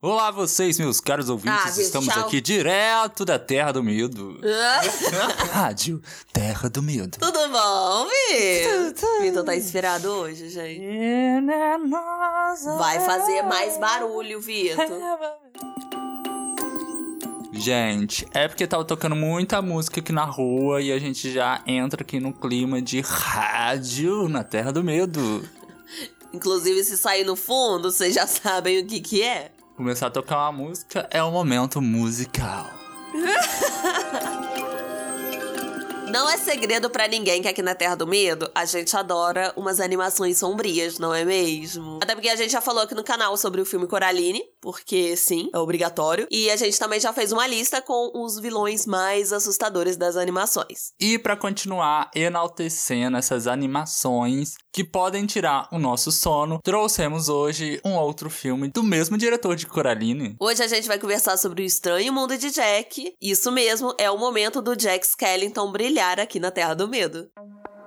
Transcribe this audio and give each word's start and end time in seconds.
Olá 0.00 0.30
vocês, 0.30 0.78
meus 0.78 1.00
caros 1.00 1.28
ouvintes, 1.28 1.76
Ah, 1.76 1.80
estamos 1.82 2.14
tchau. 2.14 2.24
aqui 2.26 2.40
direto 2.40 3.24
da 3.24 3.36
Terra 3.36 3.72
do 3.72 3.82
Medo. 3.82 4.38
Rádio 5.50 6.00
Terra 6.32 6.70
do 6.70 6.80
Medo. 6.80 7.18
Tudo 7.18 7.48
bom, 7.48 8.06
Vitor? 8.30 9.20
Vitor 9.22 9.42
tá 9.44 9.56
inspirado 9.56 10.08
hoje, 10.08 10.50
gente. 10.50 10.80
Vai 12.78 13.00
fazer 13.00 13.42
mais 13.42 13.76
barulho, 13.78 14.40
Vitor. 14.40 14.86
Gente, 17.52 18.24
é 18.32 18.46
porque 18.46 18.68
tava 18.68 18.84
tocando 18.84 19.16
muita 19.16 19.60
música 19.60 19.98
aqui 19.98 20.12
na 20.12 20.24
rua 20.24 20.80
e 20.80 20.92
a 20.92 20.98
gente 21.00 21.32
já 21.32 21.60
entra 21.66 22.02
aqui 22.02 22.20
no 22.20 22.32
clima 22.32 22.80
de 22.80 23.00
rádio 23.00 24.28
na 24.28 24.44
Terra 24.44 24.72
do 24.72 24.84
Medo. 24.84 25.44
Inclusive, 26.32 26.84
se 26.84 26.96
sair 26.96 27.24
no 27.24 27.34
fundo, 27.34 27.90
vocês 27.90 28.14
já 28.14 28.28
sabem 28.28 28.78
o 28.78 28.86
que 28.86 29.00
que 29.00 29.22
é. 29.24 29.50
Começar 29.78 30.08
a 30.08 30.10
tocar 30.10 30.38
uma 30.38 30.50
música 30.50 31.06
é 31.08 31.22
um 31.22 31.30
momento 31.30 31.80
musical. 31.80 32.66
Não 36.10 36.28
é 36.28 36.36
segredo 36.36 36.90
pra 36.90 37.06
ninguém 37.06 37.42
que 37.42 37.46
aqui 37.46 37.62
na 37.62 37.76
Terra 37.76 37.94
do 37.94 38.04
Medo 38.04 38.50
a 38.56 38.64
gente 38.64 38.96
adora 38.96 39.52
umas 39.56 39.78
animações 39.78 40.38
sombrias, 40.38 40.98
não 40.98 41.14
é 41.14 41.24
mesmo? 41.24 42.00
Até 42.02 42.14
porque 42.14 42.30
a 42.30 42.34
gente 42.34 42.50
já 42.50 42.60
falou 42.60 42.82
aqui 42.82 42.94
no 42.94 43.04
canal 43.04 43.36
sobre 43.36 43.60
o 43.60 43.66
filme 43.66 43.86
Coraline, 43.86 44.42
porque 44.60 45.16
sim, 45.16 45.48
é 45.54 45.58
obrigatório. 45.58 46.26
E 46.30 46.50
a 46.50 46.56
gente 46.56 46.78
também 46.78 47.00
já 47.00 47.12
fez 47.12 47.32
uma 47.32 47.46
lista 47.46 47.80
com 47.80 48.10
os 48.14 48.38
vilões 48.38 48.86
mais 48.86 49.32
assustadores 49.32 49.96
das 49.96 50.16
animações. 50.16 50.92
E 51.00 51.18
pra 51.18 51.36
continuar 51.36 52.10
enaltecendo 52.14 53.16
essas 53.16 53.46
animações 53.46 54.54
que 54.72 54.84
podem 54.84 55.26
tirar 55.26 55.68
o 55.72 55.78
nosso 55.78 56.12
sono, 56.12 56.60
trouxemos 56.62 57.28
hoje 57.28 57.80
um 57.84 57.94
outro 57.94 58.30
filme 58.30 58.68
do 58.68 58.82
mesmo 58.82 59.16
diretor 59.16 59.56
de 59.56 59.66
Coraline. 59.66 60.36
Hoje 60.40 60.62
a 60.62 60.68
gente 60.68 60.88
vai 60.88 60.98
conversar 60.98 61.36
sobre 61.36 61.62
o 61.62 61.66
estranho 61.66 62.12
mundo 62.12 62.36
de 62.36 62.50
Jack. 62.50 63.14
Isso 63.20 63.50
mesmo, 63.50 63.94
é 63.98 64.10
o 64.10 64.18
momento 64.18 64.62
do 64.62 64.76
Jack 64.76 65.06
Skellington 65.06 65.72
brilhar 65.72 66.20
aqui 66.20 66.38
na 66.38 66.50
Terra 66.50 66.74
do 66.74 66.88
Medo. 66.88 67.28
Oi, 67.38 67.77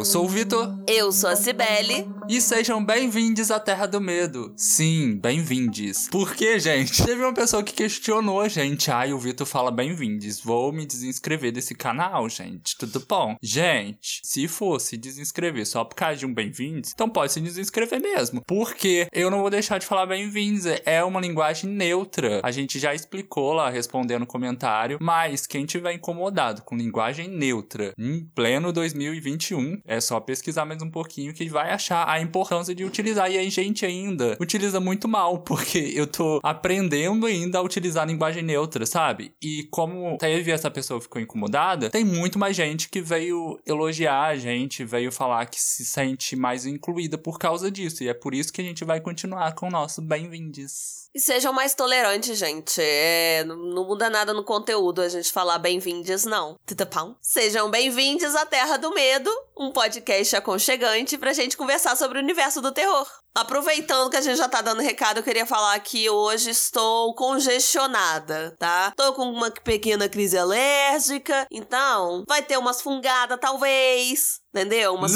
eu 0.00 0.04
sou 0.06 0.24
o 0.24 0.28
Vitor 0.28 0.78
Eu 0.92 1.12
sou 1.12 1.30
a 1.30 1.36
Cibele. 1.36 2.04
e 2.28 2.40
sejam 2.40 2.84
bem-vindos 2.84 3.52
à 3.52 3.60
Terra 3.60 3.86
do 3.86 4.00
Medo. 4.00 4.52
Sim, 4.56 5.16
bem-vindes. 5.16 6.08
Porque, 6.10 6.58
gente, 6.58 6.96
teve 7.06 7.22
uma 7.22 7.32
pessoa 7.32 7.62
que 7.62 7.72
questionou 7.72 8.40
a 8.40 8.48
gente. 8.48 8.90
Ai, 8.90 9.12
o 9.12 9.18
Vitor 9.18 9.46
fala 9.46 9.70
bem-vindes. 9.70 10.40
Vou 10.40 10.72
me 10.72 10.84
desinscrever 10.84 11.52
desse 11.52 11.76
canal, 11.76 12.28
gente. 12.28 12.76
Tudo 12.76 13.04
bom? 13.08 13.36
Gente, 13.40 14.20
se 14.24 14.48
fosse 14.48 14.96
desinscrever 14.96 15.64
só 15.64 15.84
por 15.84 15.94
causa 15.94 16.16
de 16.16 16.26
um 16.26 16.34
bem-vindos, 16.34 16.90
então 16.92 17.08
pode 17.08 17.32
se 17.32 17.40
desinscrever 17.40 18.00
mesmo. 18.00 18.42
Porque 18.44 19.06
eu 19.12 19.30
não 19.30 19.42
vou 19.42 19.50
deixar 19.50 19.78
de 19.78 19.86
falar 19.86 20.06
bem-vindos. 20.06 20.64
É 20.84 21.04
uma 21.04 21.20
linguagem 21.20 21.70
neutra. 21.70 22.40
A 22.42 22.50
gente 22.50 22.80
já 22.80 22.92
explicou 22.92 23.52
lá 23.52 23.70
respondendo 23.70 24.22
o 24.22 24.26
comentário. 24.26 24.98
Mas 25.00 25.46
quem 25.46 25.64
tiver 25.64 25.92
incomodado 25.92 26.62
com 26.62 26.76
linguagem 26.76 27.28
neutra 27.28 27.94
em 27.96 28.24
pleno 28.34 28.72
2021, 28.72 29.82
é 29.84 30.00
só 30.00 30.18
pesquisar 30.18 30.64
mais 30.64 30.79
um 30.82 30.90
pouquinho 30.90 31.32
que 31.32 31.48
vai 31.48 31.70
achar 31.70 32.08
a 32.08 32.20
importância 32.20 32.74
de 32.74 32.84
utilizar. 32.84 33.30
E 33.30 33.38
a 33.38 33.50
gente 33.50 33.84
ainda 33.84 34.36
utiliza 34.40 34.80
muito 34.80 35.08
mal, 35.08 35.38
porque 35.44 35.92
eu 35.94 36.06
tô 36.06 36.40
aprendendo 36.42 37.26
ainda 37.26 37.58
a 37.58 37.62
utilizar 37.62 38.04
a 38.04 38.06
linguagem 38.06 38.42
neutra, 38.42 38.86
sabe? 38.86 39.32
E 39.42 39.64
como 39.70 40.16
teve 40.18 40.50
essa 40.50 40.70
pessoa 40.70 41.00
ficou 41.00 41.20
incomodada, 41.20 41.90
tem 41.90 42.04
muito 42.04 42.38
mais 42.38 42.56
gente 42.56 42.88
que 42.88 43.00
veio 43.00 43.58
elogiar 43.66 44.26
a 44.26 44.36
gente, 44.36 44.84
veio 44.84 45.12
falar 45.12 45.46
que 45.46 45.60
se 45.60 45.84
sente 45.84 46.36
mais 46.36 46.66
incluída 46.66 47.16
por 47.18 47.38
causa 47.38 47.70
disso. 47.70 48.02
E 48.02 48.08
é 48.08 48.14
por 48.14 48.34
isso 48.34 48.52
que 48.52 48.60
a 48.60 48.64
gente 48.64 48.84
vai 48.84 49.00
continuar 49.00 49.54
com 49.54 49.66
o 49.66 49.70
nosso 49.70 50.00
bem-vindes. 50.02 51.09
E 51.12 51.18
sejam 51.18 51.52
mais 51.52 51.74
tolerantes, 51.74 52.38
gente. 52.38 52.80
É, 52.80 53.42
não 53.44 53.56
não 53.56 53.84
muda 53.84 54.08
nada 54.08 54.32
no 54.32 54.44
conteúdo 54.44 55.02
a 55.02 55.08
gente 55.08 55.32
falar 55.32 55.58
bem-vindos, 55.58 56.24
não. 56.24 56.56
Bom? 56.94 57.16
Sejam 57.20 57.68
bem-vindos 57.68 58.36
à 58.36 58.46
Terra 58.46 58.76
do 58.76 58.94
Medo, 58.94 59.30
um 59.56 59.72
podcast 59.72 60.36
aconchegante 60.36 61.18
pra 61.18 61.32
gente 61.32 61.56
conversar 61.56 61.96
sobre 61.96 62.18
o 62.18 62.22
universo 62.22 62.60
do 62.60 62.70
terror. 62.70 63.08
Aproveitando 63.34 64.10
que 64.10 64.16
a 64.16 64.20
gente 64.20 64.36
já 64.36 64.48
tá 64.48 64.60
dando 64.60 64.82
recado, 64.82 65.18
eu 65.18 65.22
queria 65.22 65.46
falar 65.46 65.78
que 65.80 66.10
hoje 66.10 66.50
estou 66.50 67.14
congestionada, 67.14 68.56
tá? 68.58 68.92
Tô 68.96 69.12
com 69.12 69.22
uma 69.22 69.50
pequena 69.50 70.08
crise 70.08 70.36
alérgica, 70.36 71.46
então 71.50 72.24
vai 72.28 72.42
ter 72.42 72.58
umas 72.58 72.80
fungadas, 72.80 73.38
talvez. 73.40 74.40
Entendeu? 74.52 74.94
Umas, 74.94 75.12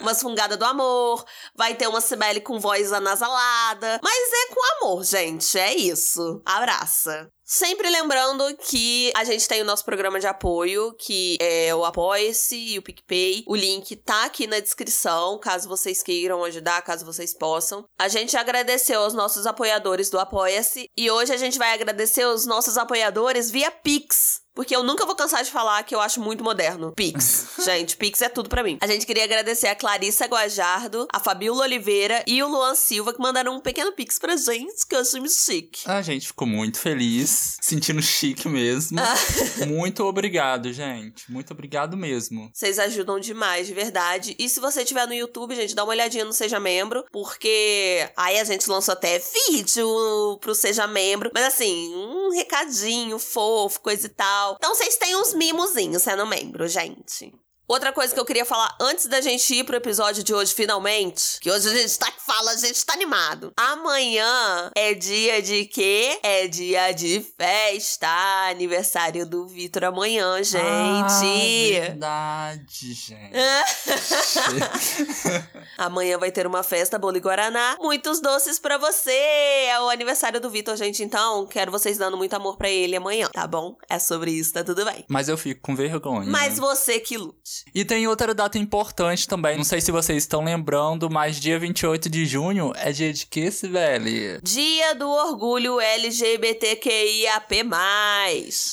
umas 0.00 0.20
fungadas 0.22 0.58
do 0.58 0.64
amor. 0.64 1.22
Vai 1.54 1.74
ter 1.74 1.86
uma 1.86 2.00
Cibele 2.00 2.40
com 2.40 2.58
voz 2.58 2.94
anasalada. 2.94 4.00
Mas 4.02 4.30
é 4.32 4.54
com 4.54 4.86
amor, 4.86 5.04
gente. 5.04 5.58
É 5.58 5.74
isso. 5.74 6.40
Abraça. 6.46 7.30
Sempre 7.52 7.90
lembrando 7.90 8.56
que 8.58 9.10
a 9.16 9.24
gente 9.24 9.48
tem 9.48 9.60
o 9.60 9.64
nosso 9.64 9.84
programa 9.84 10.20
de 10.20 10.26
apoio, 10.28 10.94
que 10.96 11.36
é 11.40 11.74
o 11.74 11.84
Apoia-se 11.84 12.54
e 12.54 12.78
o 12.78 12.82
PicPay. 12.82 13.42
O 13.44 13.56
link 13.56 13.96
tá 13.96 14.26
aqui 14.26 14.46
na 14.46 14.60
descrição, 14.60 15.36
caso 15.36 15.68
vocês 15.68 16.00
queiram 16.00 16.44
ajudar, 16.44 16.80
caso 16.82 17.04
vocês 17.04 17.36
possam. 17.36 17.84
A 17.98 18.06
gente 18.06 18.36
agradeceu 18.36 19.00
aos 19.00 19.14
nossos 19.14 19.46
apoiadores 19.46 20.08
do 20.08 20.20
Apoia-se 20.20 20.86
e 20.96 21.10
hoje 21.10 21.32
a 21.32 21.36
gente 21.36 21.58
vai 21.58 21.74
agradecer 21.74 22.24
os 22.24 22.46
nossos 22.46 22.78
apoiadores 22.78 23.50
via 23.50 23.72
Pix. 23.72 24.42
Porque 24.60 24.76
eu 24.76 24.82
nunca 24.82 25.06
vou 25.06 25.16
cansar 25.16 25.42
de 25.42 25.50
falar 25.50 25.82
que 25.84 25.94
eu 25.94 26.00
acho 26.02 26.20
muito 26.20 26.44
moderno. 26.44 26.92
Pix. 26.92 27.46
Gente, 27.64 27.96
Pix 27.96 28.20
é 28.20 28.28
tudo 28.28 28.50
pra 28.50 28.62
mim. 28.62 28.76
A 28.82 28.86
gente 28.86 29.06
queria 29.06 29.24
agradecer 29.24 29.68
a 29.68 29.74
Clarissa 29.74 30.26
Guajardo, 30.26 31.08
a 31.10 31.18
Fabiola 31.18 31.62
Oliveira 31.62 32.22
e 32.26 32.42
o 32.42 32.46
Luan 32.46 32.74
Silva 32.74 33.14
que 33.14 33.22
mandaram 33.22 33.56
um 33.56 33.60
pequeno 33.60 33.90
Pix 33.92 34.18
pra 34.18 34.36
gente, 34.36 34.86
que 34.86 34.94
eu 34.94 35.00
achei 35.00 35.18
muito 35.18 35.32
chique. 35.32 35.80
A 35.86 36.02
gente 36.02 36.26
ficou 36.26 36.46
muito 36.46 36.78
feliz, 36.78 37.56
sentindo 37.62 38.02
chique 38.02 38.50
mesmo. 38.50 38.98
muito 39.66 40.04
obrigado, 40.04 40.70
gente. 40.74 41.32
Muito 41.32 41.54
obrigado 41.54 41.96
mesmo. 41.96 42.50
Vocês 42.52 42.78
ajudam 42.78 43.18
demais, 43.18 43.66
de 43.66 43.72
verdade. 43.72 44.36
E 44.38 44.46
se 44.46 44.60
você 44.60 44.82
estiver 44.82 45.06
no 45.06 45.14
YouTube, 45.14 45.56
gente, 45.56 45.74
dá 45.74 45.84
uma 45.84 45.92
olhadinha 45.92 46.26
no 46.26 46.34
Seja 46.34 46.60
Membro, 46.60 47.02
porque 47.10 48.10
aí 48.14 48.38
a 48.38 48.44
gente 48.44 48.68
lançou 48.68 48.92
até 48.92 49.22
vídeo 49.48 50.36
pro 50.38 50.54
Seja 50.54 50.86
Membro. 50.86 51.30
Mas 51.32 51.44
assim, 51.44 51.94
um 51.94 52.30
recadinho 52.34 53.18
fofo, 53.18 53.80
coisa 53.80 54.06
e 54.06 54.10
tal. 54.10 54.49
Então 54.56 54.74
vocês 54.74 54.96
têm 54.96 55.16
uns 55.16 55.34
mimozinhos 55.34 56.02
sendo 56.02 56.26
membro, 56.26 56.66
gente. 56.68 57.32
Outra 57.70 57.92
coisa 57.92 58.12
que 58.12 58.18
eu 58.18 58.24
queria 58.24 58.44
falar 58.44 58.76
antes 58.80 59.06
da 59.06 59.20
gente 59.20 59.54
ir 59.54 59.62
pro 59.62 59.76
episódio 59.76 60.24
de 60.24 60.34
hoje, 60.34 60.52
finalmente, 60.52 61.38
que 61.40 61.48
hoje 61.48 61.68
a 61.68 61.72
gente 61.72 61.96
tá 62.00 62.10
que 62.10 62.20
fala, 62.20 62.50
a 62.50 62.56
gente 62.56 62.84
tá 62.84 62.94
animado. 62.94 63.52
Amanhã 63.56 64.72
é 64.74 64.92
dia 64.92 65.40
de 65.40 65.66
quê? 65.66 66.18
É 66.20 66.48
dia 66.48 66.90
de 66.90 67.24
festa, 67.38 68.08
aniversário 68.50 69.24
do 69.24 69.46
Vitor 69.46 69.84
amanhã, 69.84 70.42
gente. 70.42 70.66
Ah, 70.66 71.80
verdade, 71.80 72.92
gente. 72.92 73.38
Amanhã 75.78 76.18
vai 76.18 76.32
ter 76.32 76.48
uma 76.48 76.64
festa 76.64 76.98
Bolo 76.98 77.18
e 77.18 77.20
Guaraná. 77.20 77.76
Muitos 77.78 78.20
doces 78.20 78.58
pra 78.58 78.78
você. 78.78 79.12
É 79.12 79.80
o 79.80 79.88
aniversário 79.88 80.40
do 80.40 80.50
Vitor, 80.50 80.76
gente. 80.76 81.04
Então, 81.04 81.46
quero 81.46 81.70
vocês 81.70 81.96
dando 81.96 82.16
muito 82.16 82.34
amor 82.34 82.56
pra 82.56 82.68
ele 82.68 82.96
amanhã, 82.96 83.28
tá 83.32 83.46
bom? 83.46 83.76
É 83.88 84.00
sobre 84.00 84.32
isso, 84.32 84.54
tá 84.54 84.64
tudo 84.64 84.84
bem. 84.84 85.04
Mas 85.08 85.28
eu 85.28 85.38
fico 85.38 85.62
com 85.62 85.76
vergonha. 85.76 86.28
Mas 86.28 86.58
você 86.58 86.98
que 86.98 87.16
lute. 87.16 87.59
E 87.74 87.84
tem 87.84 88.06
outra 88.06 88.34
data 88.34 88.58
importante 88.58 89.28
também. 89.28 89.56
Não 89.56 89.64
sei 89.64 89.80
se 89.80 89.92
vocês 89.92 90.22
estão 90.22 90.44
lembrando, 90.44 91.10
mas 91.10 91.40
dia 91.40 91.58
28 91.58 92.08
de 92.08 92.26
junho 92.26 92.72
é 92.76 92.92
dia 92.92 93.12
de 93.12 93.26
que, 93.26 93.50
velho? 93.50 94.40
Dia 94.42 94.94
do 94.94 95.08
Orgulho 95.08 95.80
LGBTQIAP+. 95.80 97.64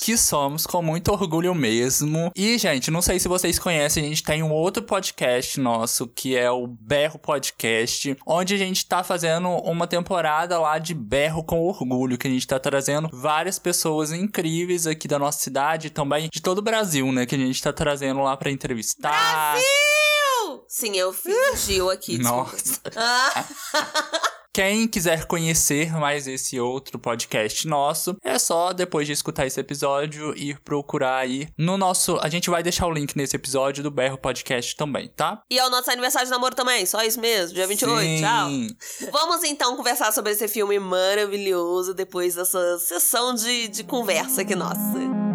Que 0.04 0.18
somos 0.18 0.66
com 0.66 0.82
muito 0.82 1.12
orgulho 1.12 1.54
mesmo. 1.54 2.32
E, 2.36 2.58
gente, 2.58 2.90
não 2.92 3.02
sei 3.02 3.20
se 3.20 3.28
vocês 3.28 3.60
conhecem, 3.60 4.06
a 4.06 4.08
gente 4.08 4.24
tem 4.24 4.44
um 4.44 4.52
outro 4.52 4.84
podcast 4.84 5.60
nosso, 5.60 6.08
que 6.08 6.36
é 6.36 6.50
o 6.50 6.68
Berro 6.68 7.20
Podcast, 7.20 8.18
onde 8.26 8.54
a 8.54 8.58
gente 8.58 8.86
tá 8.86 9.04
fazendo 9.04 9.50
uma 9.50 9.88
temporada 9.88 10.60
lá 10.60 10.78
de 10.78 10.94
Berro 10.94 11.44
com 11.44 11.62
Orgulho, 11.62 12.18
que 12.18 12.28
a 12.28 12.32
gente 12.32 12.48
tá 12.48 12.60
trazendo 12.60 13.10
várias 13.12 13.60
pessoas 13.60 14.12
incríveis 14.12 14.88
aqui 14.88 15.08
da 15.08 15.20
nossa 15.20 15.40
cidade 15.40 15.88
e 15.88 15.90
também 15.90 16.30
de 16.32 16.42
todo 16.42 16.60
o 16.60 16.62
Brasil, 16.62 17.12
né? 17.12 17.26
Que 17.26 17.36
a 17.36 17.38
gente 17.38 17.62
tá 17.62 17.74
trazendo 17.74 18.22
lá 18.22 18.36
pra 18.36 18.52
entrevistar. 18.78 19.54
Brasil! 19.54 20.66
Sim, 20.68 20.96
eu 20.96 21.16
Gil 21.56 21.90
aqui. 21.90 22.18
Nossa. 22.18 22.82
Ah, 22.96 23.46
Quem 24.54 24.88
quiser 24.88 25.26
conhecer 25.26 25.92
mais 25.92 26.26
esse 26.28 26.60
outro 26.60 26.98
podcast 26.98 27.68
nosso, 27.68 28.18
é 28.24 28.40
só 28.40 28.74
depois 28.74 29.06
de 29.06 29.14
escutar 29.14 29.46
esse 29.46 29.60
episódio 29.60 30.36
ir 30.36 30.60
procurar 30.62 31.18
aí 31.18 31.48
no 31.56 31.78
nosso. 31.78 32.18
A 32.22 32.28
gente 32.28 32.50
vai 32.50 32.64
deixar 32.64 32.88
o 32.88 32.92
link 32.92 33.16
nesse 33.16 33.36
episódio 33.36 33.84
do 33.84 33.92
Berro 33.92 34.18
Podcast 34.18 34.76
também, 34.76 35.10
tá? 35.10 35.44
e 35.48 35.60
é 35.60 35.66
o 35.66 35.70
nosso 35.70 35.92
aniversário 35.92 36.26
de 36.26 36.32
namoro 36.32 36.56
também, 36.56 36.88
só 36.88 37.04
isso 37.04 37.20
mesmo, 37.20 37.54
dia 37.54 37.68
28, 37.68 38.02
Sim. 38.02 38.20
tchau. 38.20 39.12
Vamos 39.12 39.44
então 39.44 39.78
conversar 39.78 40.12
sobre 40.12 40.32
esse 40.32 40.48
filme 40.48 40.80
maravilhoso 40.80 41.94
depois 41.94 42.34
dessa 42.34 42.80
sessão 42.80 43.36
de, 43.36 43.68
de 43.68 43.84
conversa 43.84 44.42
aqui 44.42 44.56
nossa. 44.56 45.27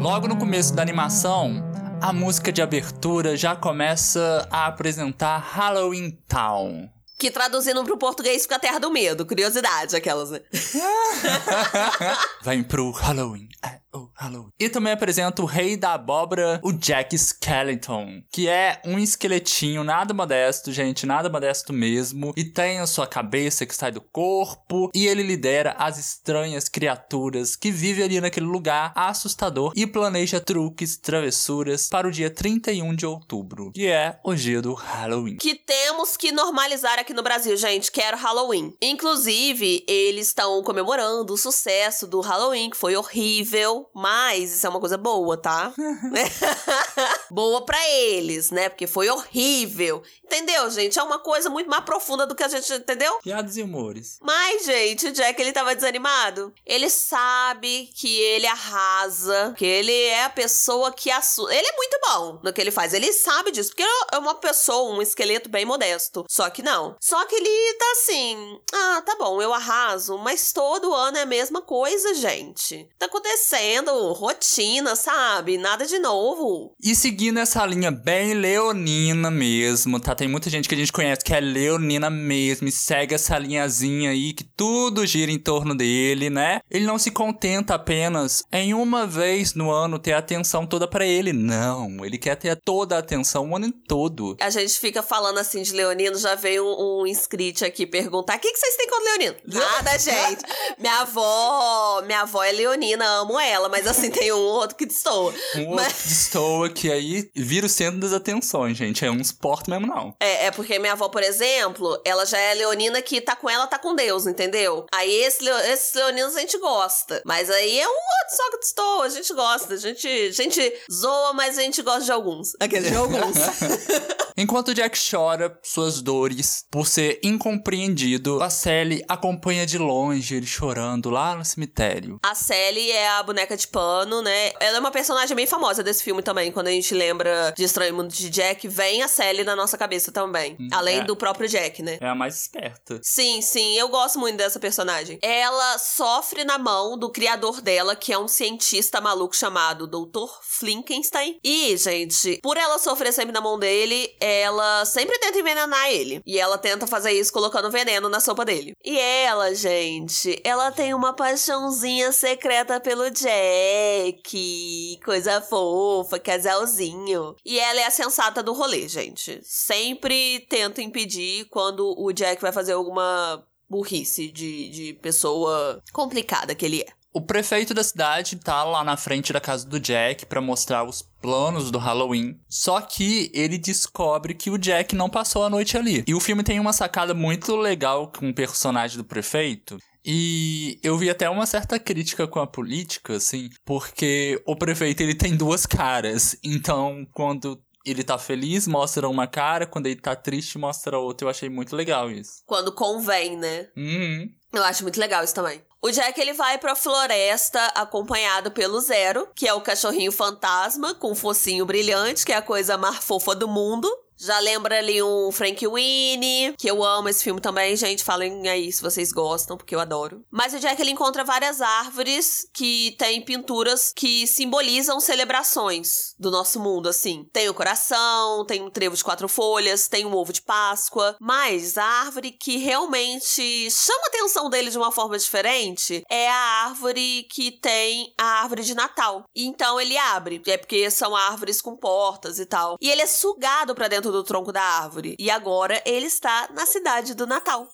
Logo 0.00 0.28
no 0.28 0.36
começo 0.36 0.72
da 0.74 0.80
animação, 0.80 1.62
a 2.00 2.12
música 2.12 2.52
de 2.52 2.62
abertura 2.62 3.36
já 3.36 3.56
começa 3.56 4.46
a 4.50 4.66
apresentar 4.66 5.38
Halloween 5.38 6.12
Town. 6.28 6.88
Que 7.18 7.32
traduzindo 7.32 7.82
pro 7.82 7.98
português 7.98 8.42
fica 8.42 8.54
a 8.54 8.58
Terra 8.60 8.78
do 8.78 8.92
Medo. 8.92 9.26
Curiosidade, 9.26 9.96
aquelas, 9.96 10.30
né? 10.30 10.40
Vem 12.42 12.62
pro 12.62 12.92
Halloween. 12.92 13.48
É 13.92 13.96
o 13.96 14.10
Halloween. 14.14 14.50
E 14.58 14.68
também 14.68 14.92
apresenta 14.92 15.42
o 15.42 15.46
rei 15.46 15.76
da 15.76 15.94
abóbora, 15.94 16.60
o 16.62 16.72
Jack 16.72 17.14
Skellington, 17.14 18.22
que 18.30 18.48
é 18.48 18.80
um 18.84 18.98
esqueletinho 18.98 19.82
nada 19.82 20.12
modesto, 20.12 20.72
gente, 20.72 21.06
nada 21.06 21.30
modesto 21.30 21.72
mesmo, 21.72 22.32
e 22.36 22.44
tem 22.44 22.80
a 22.80 22.86
sua 22.86 23.06
cabeça 23.06 23.64
que 23.64 23.74
sai 23.74 23.90
do 23.90 24.00
corpo, 24.00 24.90
e 24.94 25.06
ele 25.06 25.22
lidera 25.22 25.74
as 25.78 25.98
estranhas 25.98 26.68
criaturas 26.68 27.56
que 27.56 27.70
vivem 27.70 28.04
ali 28.04 28.20
naquele 28.20 28.46
lugar 28.46 28.92
assustador 28.94 29.72
e 29.74 29.86
planeja 29.86 30.40
truques, 30.40 30.96
travessuras 30.96 31.88
para 31.88 32.06
o 32.06 32.10
dia 32.10 32.30
31 32.30 32.94
de 32.94 33.06
outubro, 33.06 33.72
que 33.72 33.86
é 33.86 34.18
o 34.22 34.34
dia 34.34 34.60
do 34.60 34.74
Halloween. 34.74 35.36
Que 35.36 35.54
temos 35.54 36.16
que 36.16 36.30
normalizar 36.32 36.98
aqui 36.98 37.14
no 37.14 37.22
Brasil, 37.22 37.56
gente. 37.56 37.90
Quero 37.90 38.16
Halloween. 38.16 38.74
Inclusive, 38.82 39.84
eles 39.88 40.28
estão 40.28 40.62
comemorando 40.62 41.32
o 41.32 41.36
sucesso 41.36 42.06
do 42.06 42.20
Halloween, 42.20 42.70
que 42.70 42.76
foi 42.76 42.96
horrível, 42.96 43.77
mas 43.94 44.54
isso 44.54 44.66
é 44.66 44.70
uma 44.70 44.80
coisa 44.80 44.96
boa, 44.96 45.36
tá? 45.36 45.72
boa 47.30 47.64
para 47.64 47.78
eles, 47.88 48.50
né? 48.50 48.68
Porque 48.68 48.86
foi 48.86 49.08
horrível. 49.08 50.02
Entendeu, 50.28 50.70
gente? 50.70 50.98
É 50.98 51.02
uma 51.02 51.18
coisa 51.18 51.48
muito 51.48 51.70
mais 51.70 51.82
profunda 51.84 52.26
do 52.26 52.34
que 52.34 52.42
a 52.42 52.48
gente 52.48 52.70
entendeu? 52.70 53.18
Piadas 53.22 53.56
e 53.56 53.62
humores. 53.62 54.18
Mas, 54.20 54.66
gente, 54.66 55.06
o 55.06 55.10
Jack 55.12 55.40
ele 55.40 55.52
tava 55.52 55.74
desanimado. 55.74 56.52
Ele 56.66 56.90
sabe 56.90 57.88
que 57.94 58.20
ele 58.20 58.46
arrasa, 58.46 59.54
que 59.56 59.64
ele 59.64 59.90
é 59.90 60.24
a 60.24 60.30
pessoa 60.30 60.92
que 60.92 61.10
assusta. 61.10 61.54
Ele 61.54 61.66
é 61.66 61.76
muito 61.76 61.98
bom 62.04 62.40
no 62.44 62.52
que 62.52 62.60
ele 62.60 62.70
faz. 62.70 62.92
Ele 62.92 63.10
sabe 63.10 63.50
disso, 63.50 63.70
porque 63.70 63.88
é 64.12 64.18
uma 64.18 64.34
pessoa, 64.34 64.94
um 64.94 65.00
esqueleto 65.00 65.48
bem 65.48 65.64
modesto. 65.64 66.26
Só 66.28 66.50
que 66.50 66.62
não. 66.62 66.94
Só 67.00 67.24
que 67.24 67.34
ele 67.34 67.74
tá 67.78 67.86
assim: 67.92 68.60
ah, 68.74 69.02
tá 69.06 69.16
bom, 69.18 69.40
eu 69.40 69.54
arraso, 69.54 70.18
mas 70.18 70.52
todo 70.52 70.94
ano 70.94 71.16
é 71.16 71.22
a 71.22 71.26
mesma 71.26 71.62
coisa, 71.62 72.12
gente. 72.12 72.86
Tá 72.98 73.06
acontecendo, 73.06 74.12
rotina, 74.12 74.94
sabe? 74.94 75.56
Nada 75.56 75.86
de 75.86 75.98
novo. 75.98 76.74
E 76.82 76.94
seguindo 76.94 77.38
essa 77.38 77.64
linha 77.64 77.90
bem 77.90 78.34
leonina 78.34 79.30
mesmo, 79.30 79.98
tá? 79.98 80.17
Tem 80.18 80.26
muita 80.26 80.50
gente 80.50 80.68
que 80.68 80.74
a 80.74 80.78
gente 80.78 80.92
conhece 80.92 81.22
que 81.24 81.32
é 81.32 81.38
leonina 81.38 82.10
mesmo 82.10 82.66
e 82.66 82.72
segue 82.72 83.14
essa 83.14 83.38
linhazinha 83.38 84.10
aí 84.10 84.32
que 84.32 84.42
tudo 84.42 85.06
gira 85.06 85.30
em 85.30 85.38
torno 85.38 85.76
dele, 85.76 86.28
né? 86.28 86.58
Ele 86.68 86.84
não 86.84 86.98
se 86.98 87.12
contenta 87.12 87.74
apenas 87.74 88.42
em 88.52 88.74
uma 88.74 89.06
vez 89.06 89.54
no 89.54 89.70
ano 89.70 89.96
ter 89.96 90.14
a 90.14 90.18
atenção 90.18 90.66
toda 90.66 90.88
para 90.88 91.06
ele. 91.06 91.32
Não, 91.32 92.04
ele 92.04 92.18
quer 92.18 92.34
ter 92.34 92.56
toda 92.56 92.96
a 92.96 92.98
atenção 92.98 93.48
o 93.48 93.54
ano 93.54 93.70
todo. 93.86 94.36
A 94.40 94.50
gente 94.50 94.76
fica 94.80 95.04
falando 95.04 95.38
assim 95.38 95.62
de 95.62 95.72
leonino, 95.72 96.18
já 96.18 96.34
veio 96.34 96.66
um, 96.66 97.02
um 97.02 97.06
inscrito 97.06 97.64
aqui 97.64 97.86
perguntar: 97.86 98.38
o 98.38 98.40
que, 98.40 98.50
que 98.50 98.58
vocês 98.58 98.74
têm 98.74 98.88
contra 98.88 99.04
leonino? 99.12 99.36
Nada, 99.46 99.96
gente. 100.00 100.42
Minha 100.80 101.02
avó, 101.02 102.02
minha 102.04 102.22
avó 102.22 102.42
é 102.42 102.50
leonina, 102.50 103.06
amo 103.20 103.38
ela, 103.38 103.68
mas 103.68 103.86
assim, 103.86 104.10
tem 104.10 104.32
um 104.32 104.36
outro 104.36 104.76
que 104.76 104.84
destoa. 104.84 105.32
Um 105.54 105.76
Mas- 105.76 105.86
outro 105.92 106.08
destoa 106.08 106.70
que 106.70 106.90
aí 106.90 107.30
vira 107.36 107.66
o 107.66 107.68
centro 107.68 108.00
das 108.00 108.12
atenções, 108.12 108.76
gente. 108.76 109.04
É 109.04 109.10
um 109.12 109.20
esporte 109.20 109.70
mesmo, 109.70 109.86
não. 109.86 110.07
É, 110.20 110.46
é 110.46 110.50
porque 110.50 110.78
minha 110.78 110.92
avó, 110.92 111.08
por 111.08 111.22
exemplo, 111.22 112.00
ela 112.04 112.24
já 112.24 112.38
é 112.38 112.54
leonina 112.54 113.00
que 113.02 113.20
tá 113.20 113.36
com 113.36 113.48
ela, 113.48 113.66
tá 113.66 113.78
com 113.78 113.94
Deus, 113.94 114.26
entendeu? 114.26 114.86
Aí 114.92 115.14
esse, 115.22 115.48
esses 115.48 115.94
leoninos 115.94 116.36
a 116.36 116.40
gente 116.40 116.58
gosta. 116.58 117.22
Mas 117.24 117.50
aí 117.50 117.78
é 117.78 117.86
um 117.86 117.90
outro 117.90 118.36
só 118.36 118.50
que 118.50 118.64
estou, 118.64 119.02
a 119.02 119.08
gente 119.08 119.34
gosta. 119.34 119.74
A 119.74 119.76
gente, 119.76 120.06
a 120.06 120.32
gente 120.32 120.74
zoa, 120.92 121.32
mas 121.32 121.58
a 121.58 121.62
gente 121.62 121.82
gosta 121.82 122.04
de 122.04 122.12
alguns. 122.12 122.52
Aqueles 122.60 122.90
de 122.90 122.96
alguns. 122.96 123.36
Enquanto 124.40 124.72
Jack 124.72 124.96
chora 125.10 125.58
suas 125.64 126.00
dores 126.00 126.64
por 126.70 126.86
ser 126.86 127.18
incompreendido, 127.24 128.40
a 128.40 128.48
Sally 128.48 129.02
acompanha 129.08 129.66
de 129.66 129.76
longe 129.76 130.36
ele 130.36 130.46
chorando 130.46 131.10
lá 131.10 131.34
no 131.34 131.44
cemitério. 131.44 132.20
A 132.22 132.36
Sally 132.36 132.92
é 132.92 133.08
a 133.08 133.22
boneca 133.24 133.56
de 133.56 133.66
pano, 133.66 134.22
né? 134.22 134.52
Ela 134.60 134.76
é 134.76 134.80
uma 134.80 134.92
personagem 134.92 135.34
bem 135.34 135.44
famosa 135.44 135.82
desse 135.82 136.04
filme 136.04 136.22
também. 136.22 136.52
Quando 136.52 136.68
a 136.68 136.70
gente 136.70 136.94
lembra 136.94 137.52
de 137.56 137.64
Estranho 137.64 137.96
Mundo 137.96 138.12
de 138.12 138.30
Jack, 138.30 138.68
vem 138.68 139.02
a 139.02 139.08
Sally 139.08 139.42
na 139.42 139.56
nossa 139.56 139.76
cabeça 139.76 139.97
também. 140.06 140.56
Além 140.72 140.98
é. 140.98 141.04
do 141.04 141.16
próprio 141.16 141.48
Jack, 141.48 141.82
né? 141.82 141.98
É 142.00 142.08
a 142.08 142.14
mais 142.14 142.40
esperta. 142.40 143.00
Sim, 143.02 143.40
sim, 143.40 143.76
eu 143.76 143.88
gosto 143.88 144.18
muito 144.18 144.36
dessa 144.36 144.60
personagem. 144.60 145.18
Ela 145.22 145.78
sofre 145.78 146.44
na 146.44 146.58
mão 146.58 146.96
do 146.96 147.10
criador 147.10 147.60
dela, 147.60 147.96
que 147.96 148.12
é 148.12 148.18
um 148.18 148.28
cientista 148.28 149.00
maluco 149.00 149.36
chamado 149.36 149.86
Dr. 149.86 150.28
Flinkenstein. 150.42 151.38
E, 151.42 151.76
gente, 151.76 152.38
por 152.42 152.56
ela 152.56 152.78
sofrer 152.78 153.12
sempre 153.12 153.32
na 153.32 153.40
mão 153.40 153.58
dele, 153.58 154.14
ela 154.20 154.84
sempre 154.84 155.18
tenta 155.18 155.38
envenenar 155.38 155.90
ele. 155.90 156.22
E 156.26 156.38
ela 156.38 156.58
tenta 156.58 156.86
fazer 156.86 157.12
isso 157.12 157.32
colocando 157.32 157.70
veneno 157.70 158.08
na 158.08 158.20
sopa 158.20 158.44
dele. 158.44 158.74
E 158.84 158.98
ela, 158.98 159.54
gente, 159.54 160.40
ela 160.44 160.70
tem 160.70 160.94
uma 160.94 161.12
paixãozinha 161.12 162.12
secreta 162.12 162.80
pelo 162.80 163.10
Jack. 163.10 164.98
Coisa 165.04 165.40
fofa, 165.40 166.18
casalzinho. 166.18 167.34
E 167.44 167.58
ela 167.58 167.80
é 167.80 167.86
a 167.86 167.90
sensata 167.90 168.42
do 168.42 168.52
rolê, 168.52 168.88
gente. 168.88 169.40
Sempre 169.88 170.40
tenta 170.50 170.82
impedir 170.82 171.46
quando 171.46 171.94
o 171.98 172.12
Jack 172.12 172.42
vai 172.42 172.52
fazer 172.52 172.72
alguma 172.72 173.42
burrice 173.70 174.30
de, 174.30 174.68
de 174.68 174.92
pessoa 175.00 175.82
complicada 175.94 176.54
que 176.54 176.66
ele 176.66 176.82
é. 176.82 176.86
O 177.10 177.22
prefeito 177.22 177.72
da 177.72 177.82
cidade 177.82 178.36
tá 178.36 178.64
lá 178.64 178.84
na 178.84 178.98
frente 178.98 179.32
da 179.32 179.40
casa 179.40 179.66
do 179.66 179.80
Jack 179.80 180.26
pra 180.26 180.42
mostrar 180.42 180.84
os 180.84 181.00
planos 181.22 181.70
do 181.70 181.78
Halloween. 181.78 182.38
Só 182.46 182.82
que 182.82 183.30
ele 183.32 183.56
descobre 183.56 184.34
que 184.34 184.50
o 184.50 184.58
Jack 184.58 184.94
não 184.94 185.08
passou 185.08 185.42
a 185.42 185.50
noite 185.50 185.78
ali. 185.78 186.04
E 186.06 186.14
o 186.14 186.20
filme 186.20 186.44
tem 186.44 186.60
uma 186.60 186.74
sacada 186.74 187.14
muito 187.14 187.56
legal 187.56 188.12
com 188.12 188.28
o 188.28 188.34
personagem 188.34 188.98
do 188.98 189.04
prefeito. 189.04 189.78
E 190.04 190.78
eu 190.82 190.98
vi 190.98 191.08
até 191.08 191.30
uma 191.30 191.46
certa 191.46 191.78
crítica 191.78 192.28
com 192.28 192.40
a 192.40 192.46
política, 192.46 193.16
assim, 193.16 193.48
porque 193.64 194.40
o 194.46 194.54
prefeito 194.54 195.02
ele 195.02 195.14
tem 195.14 195.34
duas 195.34 195.64
caras. 195.64 196.36
Então, 196.44 197.06
quando 197.12 197.58
ele 197.90 198.04
tá 198.04 198.18
feliz, 198.18 198.66
mostra 198.66 199.08
uma 199.08 199.26
cara, 199.26 199.66
quando 199.66 199.86
ele 199.86 200.00
tá 200.00 200.14
triste, 200.14 200.58
mostra 200.58 200.98
outra. 200.98 201.26
Eu 201.26 201.30
achei 201.30 201.48
muito 201.48 201.74
legal 201.74 202.10
isso. 202.10 202.42
Quando 202.46 202.72
convém, 202.72 203.36
né? 203.36 203.68
Uhum. 203.76 204.28
Eu 204.52 204.64
acho 204.64 204.82
muito 204.82 204.98
legal 204.98 205.22
isso 205.22 205.34
também. 205.34 205.62
O 205.80 205.90
Jack 205.90 206.20
ele 206.20 206.32
vai 206.32 206.58
pra 206.58 206.74
floresta 206.74 207.60
acompanhado 207.74 208.50
pelo 208.50 208.80
Zero, 208.80 209.28
que 209.34 209.46
é 209.46 209.54
o 209.54 209.60
cachorrinho 209.60 210.10
fantasma 210.10 210.94
com 210.94 211.12
um 211.12 211.14
focinho 211.14 211.64
brilhante, 211.64 212.26
que 212.26 212.32
é 212.32 212.36
a 212.36 212.42
coisa 212.42 212.76
mais 212.76 212.96
fofa 212.96 213.34
do 213.34 213.46
mundo. 213.46 213.88
Já 214.18 214.38
lembra 214.40 214.78
ali 214.78 215.02
um 215.02 215.30
Frank 215.30 215.66
Winnie, 215.66 216.54
que 216.58 216.68
eu 216.68 216.82
amo 216.82 217.08
esse 217.08 217.22
filme 217.22 217.40
também, 217.40 217.76
gente. 217.76 218.02
Falem 218.02 218.48
aí 218.48 218.72
se 218.72 218.82
vocês 218.82 219.12
gostam, 219.12 219.56
porque 219.56 219.74
eu 219.74 219.80
adoro. 219.80 220.24
Mas 220.30 220.52
o 220.52 220.58
Jack 220.58 220.80
ele 220.80 220.90
encontra 220.90 221.22
várias 221.22 221.60
árvores 221.60 222.48
que 222.52 222.96
têm 222.98 223.24
pinturas 223.24 223.92
que 223.94 224.26
simbolizam 224.26 224.98
celebrações 224.98 226.14
do 226.18 226.30
nosso 226.30 226.58
mundo, 226.58 226.88
assim. 226.88 227.28
Tem 227.32 227.48
o 227.48 227.54
coração, 227.54 228.44
tem 228.44 228.60
um 228.60 228.70
trevo 228.70 228.96
de 228.96 229.04
quatro 229.04 229.28
folhas, 229.28 229.86
tem 229.86 230.04
um 230.04 230.14
ovo 230.14 230.32
de 230.32 230.42
Páscoa. 230.42 231.16
Mas 231.20 231.78
a 231.78 231.84
árvore 231.84 232.32
que 232.32 232.56
realmente 232.56 233.70
chama 233.70 234.04
a 234.04 234.08
atenção 234.08 234.50
dele 234.50 234.70
de 234.70 234.78
uma 234.78 234.90
forma 234.90 235.16
diferente 235.16 236.02
é 236.10 236.28
a 236.28 236.64
árvore 236.64 237.26
que 237.30 237.52
tem 237.52 238.12
a 238.18 238.42
árvore 238.42 238.64
de 238.64 238.74
Natal. 238.74 239.24
Então 239.34 239.80
ele 239.80 239.96
abre, 239.96 240.42
é 240.46 240.56
porque 240.56 240.90
são 240.90 241.14
árvores 241.14 241.60
com 241.60 241.76
portas 241.76 242.38
e 242.40 242.46
tal. 242.46 242.76
E 242.80 242.90
ele 242.90 243.02
é 243.02 243.06
sugado 243.06 243.74
pra 243.74 243.86
dentro 243.86 244.07
do 244.10 244.24
tronco 244.24 244.52
da 244.52 244.62
árvore. 244.62 245.16
E 245.18 245.30
agora 245.30 245.82
ele 245.84 246.06
está 246.06 246.48
na 246.52 246.66
cidade 246.66 247.14
do 247.14 247.26
Natal. 247.26 247.68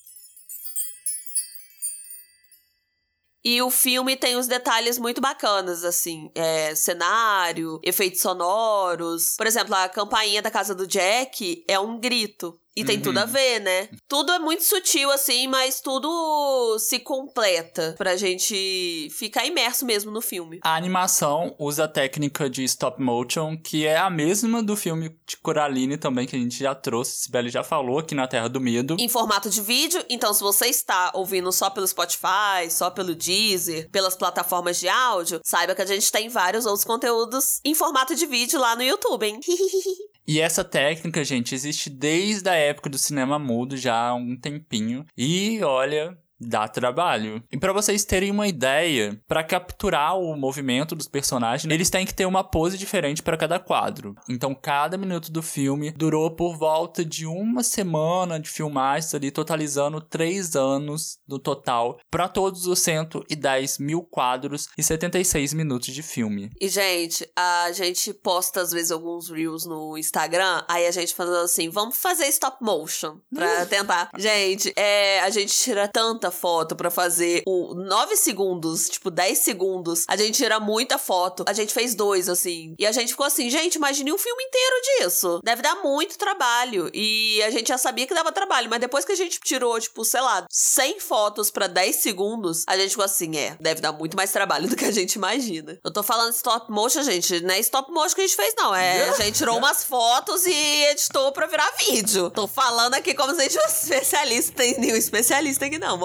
E 3.47 3.61
o 3.61 3.69
filme 3.69 4.15
tem 4.17 4.35
uns 4.35 4.47
detalhes 4.47 4.97
muito 4.97 5.21
bacanas, 5.21 5.83
assim. 5.83 6.31
É, 6.33 6.73
cenário, 6.73 7.79
efeitos 7.83 8.19
sonoros. 8.19 9.35
Por 9.37 9.45
exemplo, 9.45 9.75
a 9.75 9.87
campainha 9.87 10.41
da 10.41 10.49
casa 10.49 10.73
do 10.73 10.87
Jack 10.87 11.63
é 11.67 11.79
um 11.79 11.99
grito. 11.99 12.59
E 12.75 12.83
tem 12.83 12.97
Uhum. 12.97 13.03
tudo 13.03 13.17
a 13.19 13.25
ver, 13.25 13.59
né? 13.59 13.89
Tudo 14.07 14.31
é 14.33 14.39
muito 14.39 14.63
sutil, 14.63 15.09
assim, 15.11 15.47
mas 15.47 15.79
tudo 15.79 16.77
se 16.79 16.99
completa 16.99 17.95
pra 17.97 18.15
gente 18.17 19.07
ficar 19.11 19.45
imerso 19.45 19.85
mesmo 19.85 20.11
no 20.11 20.21
filme. 20.21 20.59
A 20.61 20.75
animação 20.75 21.55
usa 21.57 21.85
a 21.85 21.87
técnica 21.87 22.49
de 22.49 22.63
stop 22.65 23.01
motion, 23.01 23.55
que 23.57 23.85
é 23.85 23.97
a 23.97 24.09
mesma 24.09 24.61
do 24.61 24.75
filme 24.75 25.09
de 25.25 25.37
Coraline 25.37 25.97
também, 25.97 26.27
que 26.27 26.35
a 26.35 26.39
gente 26.39 26.57
já 26.59 26.75
trouxe, 26.75 27.23
Sibeli 27.23 27.49
já 27.49 27.63
falou 27.63 27.99
aqui 27.99 28.13
na 28.13 28.27
Terra 28.27 28.49
do 28.49 28.59
Medo. 28.59 28.97
Em 28.99 29.07
formato 29.07 29.49
de 29.49 29.61
vídeo, 29.61 30.03
então 30.09 30.33
se 30.33 30.41
você 30.41 30.67
está 30.67 31.11
ouvindo 31.13 31.51
só 31.51 31.69
pelo 31.69 31.87
Spotify, 31.87 32.69
só 32.69 32.89
pelo 32.89 33.15
Deezer, 33.15 33.89
pelas 33.89 34.15
plataformas 34.15 34.79
de 34.79 34.89
áudio, 34.89 35.39
saiba 35.43 35.73
que 35.75 35.81
a 35.81 35.85
gente 35.85 36.11
tem 36.11 36.27
vários 36.29 36.65
outros 36.65 36.83
conteúdos 36.83 37.59
em 37.63 37.73
formato 37.73 38.15
de 38.15 38.25
vídeo 38.25 38.59
lá 38.59 38.75
no 38.75 38.83
YouTube, 38.83 39.25
hein? 39.25 39.39
E 40.27 40.39
essa 40.39 40.63
técnica, 40.63 41.23
gente, 41.23 41.53
existe 41.53 41.89
desde 41.89 42.49
a 42.49 42.55
época 42.55 42.89
do 42.89 42.97
cinema 42.97 43.37
mudo 43.37 43.77
já 43.77 43.95
há 44.09 44.15
um 44.15 44.35
tempinho. 44.35 45.05
E 45.15 45.61
olha, 45.63 46.17
Dá 46.39 46.67
trabalho. 46.67 47.41
E 47.51 47.57
para 47.57 47.73
vocês 47.73 48.03
terem 48.03 48.31
uma 48.31 48.47
ideia, 48.47 49.19
para 49.27 49.43
capturar 49.43 50.17
o 50.17 50.35
movimento 50.35 50.95
dos 50.95 51.07
personagens, 51.07 51.71
eles 51.71 51.89
têm 51.89 52.05
que 52.05 52.13
ter 52.13 52.25
uma 52.25 52.43
pose 52.43 52.77
diferente 52.77 53.23
para 53.23 53.37
cada 53.37 53.59
quadro. 53.59 54.15
Então, 54.29 54.53
cada 54.53 54.97
minuto 54.97 55.31
do 55.31 55.41
filme 55.41 55.91
durou 55.91 56.35
por 56.35 56.57
volta 56.57 57.05
de 57.05 57.25
uma 57.25 57.63
semana 57.63 58.39
de 58.39 58.49
filmagens 58.49 59.13
ali, 59.13 59.31
totalizando 59.31 60.01
três 60.01 60.55
anos 60.55 61.17
no 61.27 61.39
total 61.39 61.97
para 62.11 62.27
todos 62.27 62.67
os 62.67 62.79
110 62.79 63.77
mil 63.79 64.03
quadros 64.03 64.67
e 64.77 64.83
76 64.83 65.53
minutos 65.53 65.93
de 65.93 66.03
filme. 66.03 66.49
E, 66.59 66.67
gente, 66.67 67.27
a 67.35 67.71
gente 67.71 68.13
posta 68.13 68.61
às 68.61 68.71
vezes 68.71 68.91
alguns 68.91 69.29
reels 69.29 69.65
no 69.65 69.97
Instagram, 69.97 70.63
aí 70.67 70.85
a 70.85 70.91
gente 70.91 71.13
falando 71.13 71.43
assim, 71.45 71.69
vamos 71.69 71.97
fazer 71.97 72.27
stop 72.27 72.57
motion 72.61 73.19
pra 73.33 73.65
tentar. 73.65 74.09
gente, 74.17 74.73
é, 74.75 75.21
a 75.21 75.29
gente 75.29 75.53
tira 75.53 75.87
tanta 75.87 76.24
foto 76.31 76.75
pra 76.75 76.89
fazer 76.89 77.43
o 77.45 77.73
9 77.73 78.15
segundos, 78.15 78.89
tipo 78.89 79.09
10 79.09 79.37
segundos. 79.37 80.05
A 80.07 80.15
gente 80.15 80.35
tira 80.35 80.59
muita 80.59 80.97
foto. 80.97 81.43
A 81.47 81.53
gente 81.53 81.73
fez 81.73 81.95
dois, 81.95 82.29
assim. 82.29 82.75
E 82.77 82.85
a 82.85 82.91
gente 82.91 83.09
ficou 83.09 83.25
assim, 83.25 83.49
gente, 83.49 83.75
imagine 83.75 84.11
um 84.11 84.17
filme 84.17 84.43
inteiro 84.43 84.75
disso. 84.99 85.39
Deve 85.43 85.61
dar 85.61 85.75
muito 85.75 86.17
trabalho. 86.17 86.89
E 86.93 87.41
a 87.43 87.49
gente 87.49 87.67
já 87.67 87.77
sabia 87.77 88.07
que 88.07 88.13
dava 88.13 88.31
trabalho, 88.31 88.69
mas 88.69 88.79
depois 88.79 89.05
que 89.05 89.11
a 89.11 89.15
gente 89.15 89.39
tirou, 89.39 89.79
tipo, 89.79 90.03
sei 90.03 90.21
lá, 90.21 90.45
100 90.49 90.99
fotos 90.99 91.51
pra 91.51 91.67
10 91.67 91.95
segundos, 91.97 92.63
a 92.67 92.77
gente 92.77 92.91
ficou 92.91 93.05
assim, 93.05 93.37
é, 93.37 93.57
deve 93.59 93.81
dar 93.81 93.91
muito 93.91 94.15
mais 94.15 94.31
trabalho 94.31 94.67
do 94.69 94.75
que 94.75 94.85
a 94.85 94.91
gente 94.91 95.13
imagina. 95.13 95.79
Eu 95.83 95.91
tô 95.91 96.03
falando 96.03 96.33
stop 96.33 96.71
motion, 96.71 97.03
gente, 97.03 97.41
não 97.41 97.53
é 97.53 97.59
stop 97.59 97.91
motion 97.91 98.15
que 98.15 98.21
a 98.21 98.27
gente 98.27 98.35
fez, 98.35 98.53
não. 98.57 98.73
É, 98.73 99.09
a 99.09 99.23
gente 99.23 99.37
tirou 99.37 99.57
umas 99.57 99.83
fotos 99.83 100.45
e 100.45 100.85
editou 100.85 101.31
pra 101.31 101.47
virar 101.47 101.71
vídeo. 101.77 102.29
Tô 102.29 102.47
falando 102.47 102.93
aqui 102.95 103.13
como 103.13 103.33
se 103.33 103.41
a 103.41 103.43
gente 103.43 103.59
fosse 103.61 103.83
especialista. 103.91 104.53
Tem 104.53 104.79
nenhum 104.79 104.95
especialista 104.95 105.65
aqui, 105.65 105.77
não. 105.77 105.97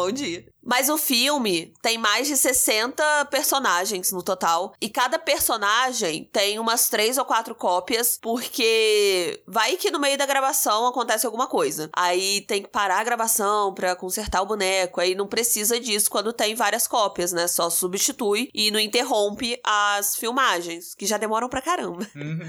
Mas 0.62 0.88
o 0.88 0.98
filme 0.98 1.72
tem 1.80 1.96
mais 1.96 2.28
de 2.28 2.36
60 2.36 3.24
personagens 3.26 4.12
no 4.12 4.22
total. 4.22 4.74
E 4.80 4.88
cada 4.88 5.18
personagem 5.18 6.28
tem 6.32 6.58
umas 6.58 6.88
três 6.88 7.16
ou 7.18 7.24
quatro 7.24 7.54
cópias, 7.54 8.18
porque 8.20 9.42
vai 9.46 9.76
que 9.76 9.90
no 9.90 9.98
meio 9.98 10.18
da 10.18 10.26
gravação 10.26 10.86
acontece 10.86 11.26
alguma 11.26 11.46
coisa. 11.46 11.88
Aí 11.94 12.42
tem 12.42 12.62
que 12.62 12.68
parar 12.68 13.00
a 13.00 13.04
gravação 13.04 13.72
pra 13.72 13.96
consertar 13.96 14.42
o 14.42 14.46
boneco. 14.46 15.00
Aí 15.00 15.14
não 15.14 15.26
precisa 15.26 15.80
disso 15.80 16.10
quando 16.10 16.32
tem 16.32 16.54
várias 16.54 16.86
cópias, 16.86 17.32
né? 17.32 17.48
Só 17.48 17.70
substitui 17.70 18.50
e 18.54 18.70
não 18.70 18.78
interrompe 18.78 19.58
as 19.64 20.14
filmagens, 20.14 20.94
que 20.94 21.06
já 21.06 21.16
demoram 21.16 21.48
pra 21.48 21.62
caramba. 21.62 22.06
Uhum. 22.14 22.40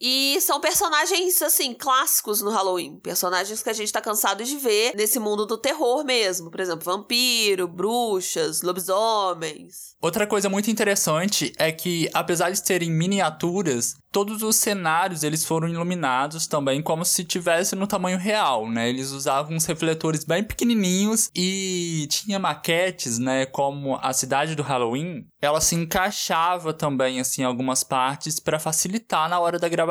E 0.00 0.40
são 0.40 0.60
personagens, 0.60 1.42
assim, 1.42 1.74
clássicos 1.74 2.40
no 2.40 2.50
Halloween. 2.50 2.98
Personagens 3.00 3.62
que 3.62 3.68
a 3.68 3.74
gente 3.74 3.92
tá 3.92 4.00
cansado 4.00 4.42
de 4.42 4.56
ver 4.56 4.92
nesse 4.96 5.18
mundo 5.18 5.44
do 5.44 5.58
terror 5.58 6.02
mesmo. 6.04 6.50
Por 6.50 6.58
exemplo, 6.58 6.84
vampiro, 6.84 7.68
bruxas, 7.68 8.62
lobisomens. 8.62 9.94
Outra 10.00 10.26
coisa 10.26 10.48
muito 10.48 10.70
interessante 10.70 11.52
é 11.58 11.70
que, 11.70 12.08
apesar 12.14 12.50
de 12.50 12.66
serem 12.66 12.90
miniaturas, 12.90 13.96
todos 14.10 14.42
os 14.42 14.56
cenários 14.56 15.22
eles 15.22 15.44
foram 15.44 15.68
iluminados 15.68 16.46
também 16.46 16.82
como 16.82 17.04
se 17.04 17.22
tivesse 17.22 17.76
no 17.76 17.86
tamanho 17.86 18.16
real, 18.16 18.66
né? 18.66 18.88
Eles 18.88 19.10
usavam 19.10 19.54
uns 19.54 19.66
refletores 19.66 20.24
bem 20.24 20.42
pequenininhos 20.42 21.30
e 21.36 22.06
tinha 22.10 22.38
maquetes, 22.38 23.18
né? 23.18 23.44
Como 23.44 23.98
a 24.00 24.14
cidade 24.14 24.54
do 24.54 24.62
Halloween, 24.62 25.26
ela 25.42 25.60
se 25.60 25.74
encaixava 25.74 26.72
também 26.72 27.20
assim 27.20 27.42
em 27.42 27.44
algumas 27.44 27.84
partes 27.84 28.40
para 28.40 28.58
facilitar 28.58 29.28
na 29.28 29.38
hora 29.38 29.58
da 29.58 29.68
gravação. 29.68 29.89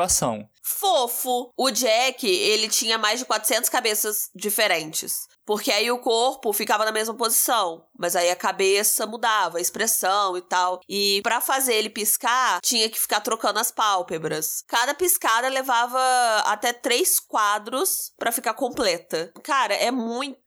Fofo! 0.62 1.52
O 1.56 1.70
Jack, 1.70 2.26
ele 2.26 2.68
tinha 2.68 2.96
mais 2.96 3.18
de 3.18 3.26
400 3.26 3.68
cabeças 3.68 4.30
diferentes. 4.34 5.28
Porque 5.44 5.72
aí 5.72 5.90
o 5.90 5.98
corpo 5.98 6.52
ficava 6.52 6.84
na 6.84 6.92
mesma 6.92 7.12
posição, 7.12 7.84
mas 7.98 8.14
aí 8.14 8.30
a 8.30 8.36
cabeça 8.36 9.04
mudava, 9.04 9.58
a 9.58 9.60
expressão 9.60 10.36
e 10.36 10.42
tal. 10.42 10.80
E 10.88 11.20
para 11.24 11.40
fazer 11.40 11.74
ele 11.74 11.90
piscar, 11.90 12.60
tinha 12.60 12.88
que 12.88 13.00
ficar 13.00 13.20
trocando 13.20 13.58
as 13.58 13.72
pálpebras. 13.72 14.62
Cada 14.68 14.94
piscada 14.94 15.48
levava 15.48 15.98
até 16.44 16.72
três 16.72 17.18
quadros 17.18 18.12
para 18.16 18.30
ficar 18.30 18.54
completa. 18.54 19.32
Cara, 19.42 19.74
é 19.74 19.90
muito 19.90 20.38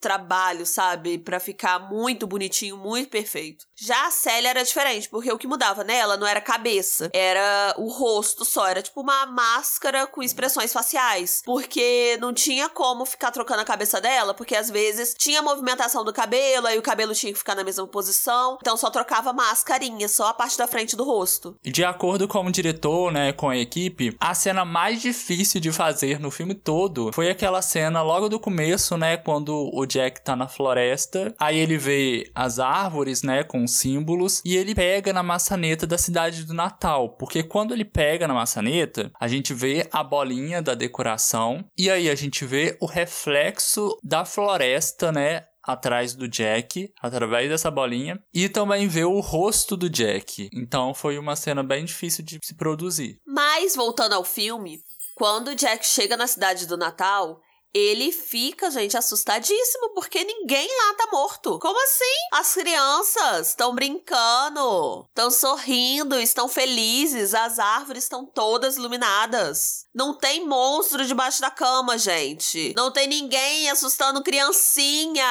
trabalho, 0.00 0.64
sabe? 0.64 1.18
Pra 1.18 1.38
ficar 1.38 1.78
muito 1.78 2.26
bonitinho, 2.26 2.76
muito 2.76 3.10
perfeito. 3.10 3.66
Já 3.76 4.06
a 4.06 4.10
Célia 4.10 4.48
era 4.48 4.64
diferente, 4.64 5.08
porque 5.08 5.30
o 5.30 5.38
que 5.38 5.46
mudava 5.46 5.84
nela 5.84 6.16
não 6.16 6.26
era 6.26 6.38
a 6.38 6.42
cabeça, 6.42 7.10
era 7.12 7.74
o 7.76 7.88
rosto 7.88 8.44
só. 8.44 8.66
Era 8.66 8.82
tipo 8.82 9.00
uma 9.00 9.26
máscara 9.26 10.06
com 10.06 10.22
expressões 10.22 10.72
faciais. 10.72 11.42
Porque 11.44 12.16
não 12.20 12.32
tinha 12.32 12.68
como 12.68 13.04
ficar 13.04 13.30
trocando 13.30 13.60
a 13.60 13.64
cabeça 13.64 14.00
dela, 14.00 14.32
porque 14.32 14.56
às 14.56 14.70
vezes 14.70 15.14
tinha 15.16 15.42
movimentação 15.42 16.04
do 16.04 16.12
cabelo, 16.12 16.66
aí 16.66 16.78
o 16.78 16.82
cabelo 16.82 17.14
tinha 17.14 17.32
que 17.32 17.38
ficar 17.38 17.54
na 17.54 17.64
mesma 17.64 17.86
posição. 17.86 18.56
Então 18.60 18.76
só 18.76 18.90
trocava 18.90 19.32
mascarinha, 19.32 20.08
só 20.08 20.28
a 20.28 20.34
parte 20.34 20.56
da 20.56 20.66
frente 20.66 20.96
do 20.96 21.04
rosto. 21.04 21.56
De 21.62 21.84
acordo 21.84 22.26
com 22.26 22.44
o 22.44 22.52
diretor, 22.52 23.12
né, 23.12 23.32
com 23.32 23.50
a 23.50 23.56
equipe, 23.56 24.16
a 24.18 24.34
cena 24.34 24.64
mais 24.64 25.02
difícil 25.02 25.60
de 25.60 25.70
fazer 25.70 26.18
no 26.18 26.30
filme 26.30 26.54
todo 26.54 27.10
foi 27.12 27.28
aquela 27.28 27.60
cena 27.60 28.02
logo 28.02 28.28
do 28.28 28.40
começo, 28.40 28.96
né, 28.96 29.16
quando 29.16 29.39
o 29.48 29.86
Jack 29.86 30.22
tá 30.22 30.36
na 30.36 30.48
floresta, 30.48 31.34
aí 31.38 31.58
ele 31.58 31.78
vê 31.78 32.30
as 32.34 32.58
árvores, 32.58 33.22
né, 33.22 33.42
com 33.42 33.66
símbolos, 33.66 34.42
e 34.44 34.56
ele 34.56 34.74
pega 34.74 35.12
na 35.12 35.22
maçaneta 35.22 35.86
da 35.86 35.98
cidade 35.98 36.44
do 36.44 36.54
Natal, 36.54 37.10
porque 37.10 37.42
quando 37.42 37.72
ele 37.72 37.84
pega 37.84 38.28
na 38.28 38.34
maçaneta, 38.34 39.10
a 39.18 39.28
gente 39.28 39.54
vê 39.54 39.88
a 39.92 40.02
bolinha 40.02 40.60
da 40.60 40.74
decoração, 40.74 41.64
e 41.76 41.90
aí 41.90 42.10
a 42.10 42.14
gente 42.14 42.44
vê 42.44 42.76
o 42.80 42.86
reflexo 42.86 43.96
da 44.02 44.24
floresta, 44.24 45.12
né, 45.12 45.44
atrás 45.62 46.14
do 46.14 46.26
Jack, 46.26 46.92
através 47.00 47.48
dessa 47.48 47.70
bolinha, 47.70 48.18
e 48.32 48.48
também 48.48 48.88
vê 48.88 49.04
o 49.04 49.20
rosto 49.20 49.76
do 49.76 49.88
Jack. 49.88 50.48
Então 50.52 50.94
foi 50.94 51.18
uma 51.18 51.36
cena 51.36 51.62
bem 51.62 51.84
difícil 51.84 52.24
de 52.24 52.38
se 52.42 52.54
produzir. 52.54 53.20
Mas, 53.26 53.76
voltando 53.76 54.14
ao 54.14 54.24
filme, 54.24 54.80
quando 55.14 55.48
o 55.48 55.54
Jack 55.54 55.84
chega 55.84 56.16
na 56.16 56.26
cidade 56.26 56.66
do 56.66 56.76
Natal, 56.76 57.40
ele 57.72 58.10
fica, 58.10 58.70
gente, 58.70 58.96
assustadíssimo, 58.96 59.90
porque 59.94 60.24
ninguém 60.24 60.66
lá 60.66 60.94
tá 60.94 61.08
morto. 61.12 61.58
Como 61.58 61.82
assim? 61.84 62.04
As 62.32 62.54
crianças 62.54 63.48
estão 63.48 63.74
brincando, 63.74 65.06
estão 65.08 65.30
sorrindo, 65.30 66.18
estão 66.18 66.48
felizes, 66.48 67.34
as 67.34 67.58
árvores 67.58 68.04
estão 68.04 68.26
todas 68.26 68.76
iluminadas. 68.76 69.86
Não 69.94 70.14
tem 70.14 70.46
monstro 70.46 71.06
debaixo 71.06 71.40
da 71.40 71.50
cama, 71.50 71.96
gente. 71.96 72.74
Não 72.76 72.90
tem 72.90 73.06
ninguém 73.06 73.70
assustando 73.70 74.22
criancinha. 74.22 75.24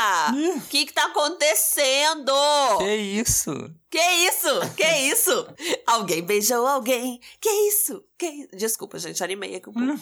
O 0.57 0.61
que 0.67 0.85
que 0.85 0.93
tá 0.93 1.05
acontecendo? 1.05 2.33
Que 2.77 2.95
isso? 2.95 3.51
Que 3.89 3.99
isso? 3.99 4.47
Que 4.77 4.97
isso? 5.11 5.47
alguém 5.85 6.21
beijou 6.21 6.65
alguém? 6.67 7.19
Que 7.41 7.49
isso? 7.49 8.03
Que 8.17 8.27
isso? 8.27 8.55
Desculpa, 8.55 8.99
gente, 8.99 9.23
animei 9.23 9.55
aqui 9.55 9.69
um 9.69 9.73
pouco. 9.73 9.99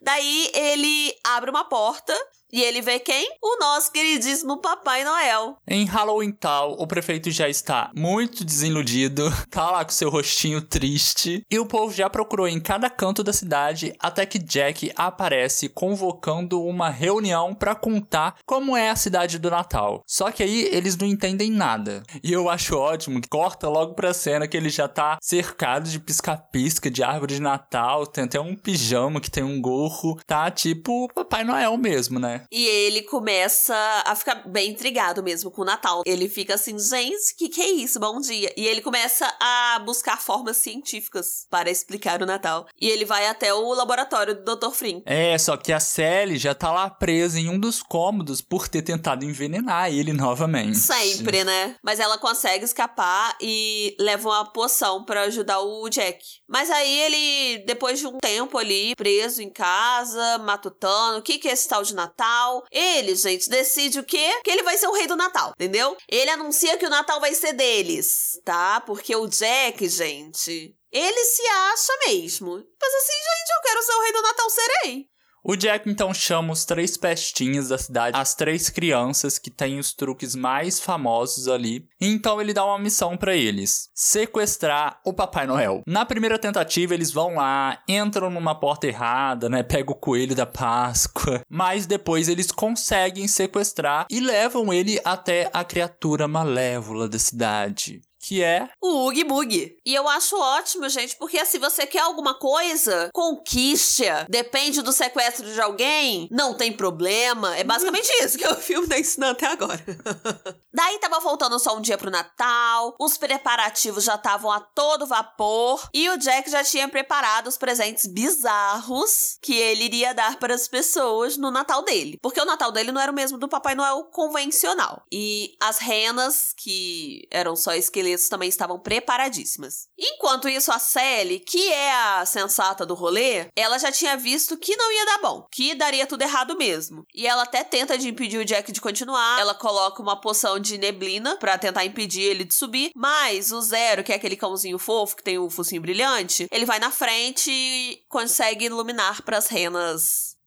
Daí 0.00 0.50
ele 0.54 1.14
abre 1.24 1.50
uma 1.50 1.64
porta 1.64 2.14
e 2.52 2.62
ele 2.62 2.80
vê 2.80 2.98
quem? 2.98 3.28
O 3.42 3.58
nosso 3.58 3.92
queridíssimo 3.92 4.58
Papai 4.58 5.04
Noel. 5.04 5.56
Em 5.66 5.84
Halloween 5.84 6.32
tal, 6.32 6.72
o 6.72 6.86
prefeito 6.86 7.30
já 7.30 7.48
está 7.48 7.90
muito 7.94 8.44
desiludido, 8.44 9.30
tá 9.50 9.70
lá 9.70 9.84
com 9.84 9.90
seu 9.90 10.10
rostinho 10.10 10.60
triste, 10.62 11.44
e 11.50 11.58
o 11.58 11.66
povo 11.66 11.92
já 11.92 12.08
procurou 12.08 12.48
em 12.48 12.60
cada 12.60 12.88
canto 12.88 13.22
da 13.22 13.32
cidade 13.32 13.94
até 13.98 14.24
que 14.24 14.38
Jack 14.38 14.92
aparece 14.96 15.68
convocando 15.68 16.62
uma 16.62 16.88
reunião 16.88 17.54
para 17.54 17.74
contar 17.74 18.36
como 18.46 18.76
é 18.76 18.90
a 18.90 18.96
cidade 18.96 19.38
do 19.38 19.50
Natal. 19.50 20.02
Só 20.06 20.30
que 20.30 20.42
aí 20.42 20.68
eles 20.72 20.96
não 20.96 21.06
entendem 21.06 21.50
nada. 21.50 22.02
E 22.22 22.32
eu 22.32 22.48
acho 22.48 22.76
ótimo 22.76 23.20
que 23.20 23.28
corta 23.28 23.68
logo 23.68 23.94
pra 23.94 24.14
cena 24.14 24.48
que 24.48 24.56
ele 24.56 24.70
já 24.70 24.88
tá 24.88 25.18
cercado 25.20 25.88
de 25.88 26.00
pisca-pisca, 26.00 26.90
de 26.90 27.02
árvore 27.02 27.34
de 27.34 27.42
Natal, 27.42 28.06
tem 28.06 28.24
até 28.24 28.40
um 28.40 28.56
pijama 28.56 29.20
que 29.20 29.30
tem 29.30 29.42
um 29.42 29.60
gorro, 29.60 30.18
tá 30.26 30.50
tipo 30.50 31.08
Papai 31.14 31.44
Noel 31.44 31.76
mesmo, 31.76 32.18
né? 32.18 32.37
E 32.50 32.66
ele 32.66 33.02
começa 33.02 33.74
a 34.04 34.14
ficar 34.14 34.46
bem 34.46 34.70
intrigado 34.70 35.22
mesmo 35.22 35.50
com 35.50 35.62
o 35.62 35.64
Natal. 35.64 36.02
Ele 36.06 36.28
fica 36.28 36.54
assim, 36.54 36.78
gente, 36.78 37.34
que 37.36 37.48
que 37.48 37.60
é 37.60 37.70
isso? 37.70 38.00
Bom 38.00 38.20
dia. 38.20 38.52
E 38.56 38.66
ele 38.66 38.80
começa 38.80 39.26
a 39.40 39.78
buscar 39.84 40.20
formas 40.20 40.56
científicas 40.56 41.46
para 41.50 41.70
explicar 41.70 42.22
o 42.22 42.26
Natal. 42.26 42.66
E 42.80 42.88
ele 42.88 43.04
vai 43.04 43.26
até 43.26 43.52
o 43.52 43.72
laboratório 43.72 44.34
do 44.34 44.56
Dr. 44.56 44.70
Frim. 44.70 45.02
É, 45.04 45.36
só 45.38 45.56
que 45.56 45.72
a 45.72 45.80
Sally 45.80 46.38
já 46.38 46.54
tá 46.54 46.72
lá 46.72 46.88
presa 46.90 47.38
em 47.38 47.48
um 47.48 47.58
dos 47.58 47.82
cômodos 47.82 48.40
por 48.40 48.68
ter 48.68 48.82
tentado 48.82 49.24
envenenar 49.24 49.92
ele 49.92 50.12
novamente. 50.12 50.78
Sempre, 50.78 51.44
né? 51.44 51.76
Mas 51.82 52.00
ela 52.00 52.18
consegue 52.18 52.64
escapar 52.64 53.36
e 53.40 53.96
leva 53.98 54.28
uma 54.28 54.44
poção 54.52 55.04
para 55.04 55.22
ajudar 55.22 55.60
o 55.60 55.88
Jack. 55.88 56.24
Mas 56.48 56.70
aí 56.70 57.00
ele, 57.00 57.64
depois 57.66 57.98
de 57.98 58.06
um 58.06 58.18
tempo 58.18 58.58
ali, 58.58 58.94
preso 58.96 59.42
em 59.42 59.50
casa, 59.50 60.38
matutando, 60.38 61.18
o 61.18 61.22
que 61.22 61.38
que 61.38 61.48
é 61.48 61.52
esse 61.52 61.68
tal 61.68 61.82
de 61.82 61.94
Natal? 61.94 62.27
Ele, 62.70 63.14
gente, 63.14 63.48
decide 63.48 64.00
o 64.00 64.04
quê? 64.04 64.40
Que 64.44 64.50
ele 64.50 64.62
vai 64.62 64.76
ser 64.76 64.88
o 64.88 64.92
rei 64.92 65.06
do 65.06 65.16
Natal, 65.16 65.52
entendeu? 65.54 65.96
Ele 66.08 66.30
anuncia 66.30 66.76
que 66.76 66.86
o 66.86 66.90
Natal 66.90 67.20
vai 67.20 67.34
ser 67.34 67.52
deles, 67.52 68.40
tá? 68.44 68.80
Porque 68.80 69.14
o 69.14 69.26
Jack, 69.26 69.88
gente, 69.88 70.74
ele 70.92 71.24
se 71.24 71.42
acha 71.42 71.92
mesmo. 72.06 72.50
Mas 72.50 72.94
assim, 72.94 73.12
gente, 73.12 73.50
eu 73.56 73.62
quero 73.62 73.82
ser 73.82 73.92
o 73.92 74.02
rei 74.02 74.12
do 74.12 74.22
Natal, 74.22 74.50
serei. 74.50 75.08
O 75.42 75.56
Jack 75.56 75.88
então 75.88 76.12
chama 76.12 76.52
os 76.52 76.64
três 76.64 76.96
pestinhas 76.96 77.68
da 77.68 77.78
cidade, 77.78 78.18
as 78.18 78.34
três 78.34 78.68
crianças 78.68 79.38
que 79.38 79.50
têm 79.50 79.78
os 79.78 79.92
truques 79.92 80.34
mais 80.34 80.80
famosos 80.80 81.48
ali. 81.48 81.88
Então 82.00 82.40
ele 82.40 82.52
dá 82.52 82.64
uma 82.64 82.78
missão 82.78 83.16
para 83.16 83.36
eles: 83.36 83.88
sequestrar 83.94 85.00
o 85.04 85.12
Papai 85.12 85.46
Noel. 85.46 85.82
Na 85.86 86.04
primeira 86.04 86.38
tentativa 86.38 86.94
eles 86.94 87.12
vão 87.12 87.34
lá, 87.36 87.82
entram 87.88 88.30
numa 88.30 88.54
porta 88.54 88.86
errada, 88.86 89.48
né? 89.48 89.62
Pega 89.62 89.92
o 89.92 89.96
coelho 89.96 90.34
da 90.34 90.46
Páscoa, 90.46 91.42
mas 91.48 91.86
depois 91.86 92.28
eles 92.28 92.50
conseguem 92.50 93.28
sequestrar 93.28 94.06
e 94.10 94.20
levam 94.20 94.72
ele 94.72 95.00
até 95.04 95.50
a 95.52 95.64
criatura 95.64 96.26
malévola 96.26 97.08
da 97.08 97.18
cidade 97.18 98.00
que 98.28 98.42
é 98.42 98.68
o 98.78 99.06
Oogie 99.06 99.24
Boogie. 99.24 99.78
E 99.86 99.94
eu 99.94 100.06
acho 100.06 100.38
ótimo, 100.38 100.86
gente, 100.90 101.16
porque 101.16 101.42
se 101.46 101.58
você 101.58 101.86
quer 101.86 102.00
alguma 102.00 102.34
coisa, 102.34 103.08
conquiste. 103.14 104.04
Depende 104.28 104.82
do 104.82 104.92
sequestro 104.92 105.50
de 105.50 105.58
alguém, 105.58 106.28
não 106.30 106.52
tem 106.52 106.70
problema. 106.70 107.56
É 107.56 107.64
basicamente 107.64 108.10
isso 108.22 108.36
que 108.36 108.46
o 108.46 108.54
filme 108.56 108.86
tá 108.86 108.98
ensinando 108.98 109.32
até 109.32 109.46
agora. 109.46 109.82
Daí 110.74 110.98
tava 110.98 111.20
voltando 111.20 111.58
só 111.58 111.74
um 111.74 111.80
dia 111.80 111.96
pro 111.96 112.10
Natal, 112.10 112.94
os 113.00 113.16
preparativos 113.16 114.04
já 114.04 114.16
estavam 114.16 114.52
a 114.52 114.60
todo 114.60 115.06
vapor 115.06 115.88
e 115.94 116.10
o 116.10 116.18
Jack 116.18 116.50
já 116.50 116.62
tinha 116.62 116.86
preparado 116.86 117.46
os 117.46 117.56
presentes 117.56 118.06
bizarros 118.06 119.38
que 119.40 119.54
ele 119.54 119.84
iria 119.84 120.12
dar 120.12 120.38
para 120.38 120.54
as 120.54 120.68
pessoas 120.68 121.38
no 121.38 121.50
Natal 121.50 121.82
dele. 121.82 122.18
Porque 122.22 122.40
o 122.40 122.44
Natal 122.44 122.70
dele 122.70 122.92
não 122.92 123.00
era 123.00 123.10
o 123.10 123.14
mesmo 123.14 123.38
do 123.38 123.48
Papai 123.48 123.74
Noel 123.74 124.04
convencional. 124.12 125.02
E 125.10 125.56
as 125.60 125.78
renas, 125.78 126.52
que 126.54 127.26
eram 127.30 127.56
só 127.56 127.72
esqueletos 127.72 128.17
também 128.26 128.48
estavam 128.48 128.80
preparadíssimas. 128.80 129.86
Enquanto 129.98 130.48
isso, 130.48 130.72
a 130.72 130.78
Sally, 130.78 131.40
que 131.40 131.70
é 131.70 131.92
a 131.92 132.24
sensata 132.24 132.86
do 132.86 132.94
rolê, 132.94 133.48
ela 133.54 133.78
já 133.78 133.92
tinha 133.92 134.16
visto 134.16 134.56
que 134.56 134.74
não 134.76 134.90
ia 134.90 135.04
dar 135.04 135.18
bom, 135.18 135.46
que 135.52 135.74
daria 135.74 136.06
tudo 136.06 136.22
errado 136.22 136.56
mesmo. 136.56 137.04
E 137.14 137.26
ela 137.26 137.42
até 137.42 137.62
tenta 137.62 137.98
de 137.98 138.08
impedir 138.08 138.38
o 138.38 138.44
Jack 138.44 138.72
de 138.72 138.80
continuar. 138.80 139.38
Ela 139.38 139.54
coloca 139.54 140.00
uma 140.00 140.18
poção 140.18 140.58
de 140.58 140.78
neblina 140.78 141.36
para 141.36 141.58
tentar 141.58 141.84
impedir 141.84 142.22
ele 142.22 142.44
de 142.44 142.54
subir, 142.54 142.90
mas 142.96 143.52
o 143.52 143.60
Zero, 143.60 144.02
que 144.02 144.12
é 144.12 144.16
aquele 144.16 144.36
cãozinho 144.36 144.78
fofo 144.78 145.16
que 145.16 145.22
tem 145.22 145.38
o 145.38 145.50
focinho 145.50 145.82
brilhante, 145.82 146.48
ele 146.50 146.64
vai 146.64 146.78
na 146.78 146.90
frente 146.90 147.50
e 147.50 148.00
consegue 148.08 148.64
iluminar 148.64 149.22
para 149.22 149.36
as 149.36 149.48
renas 149.48 150.38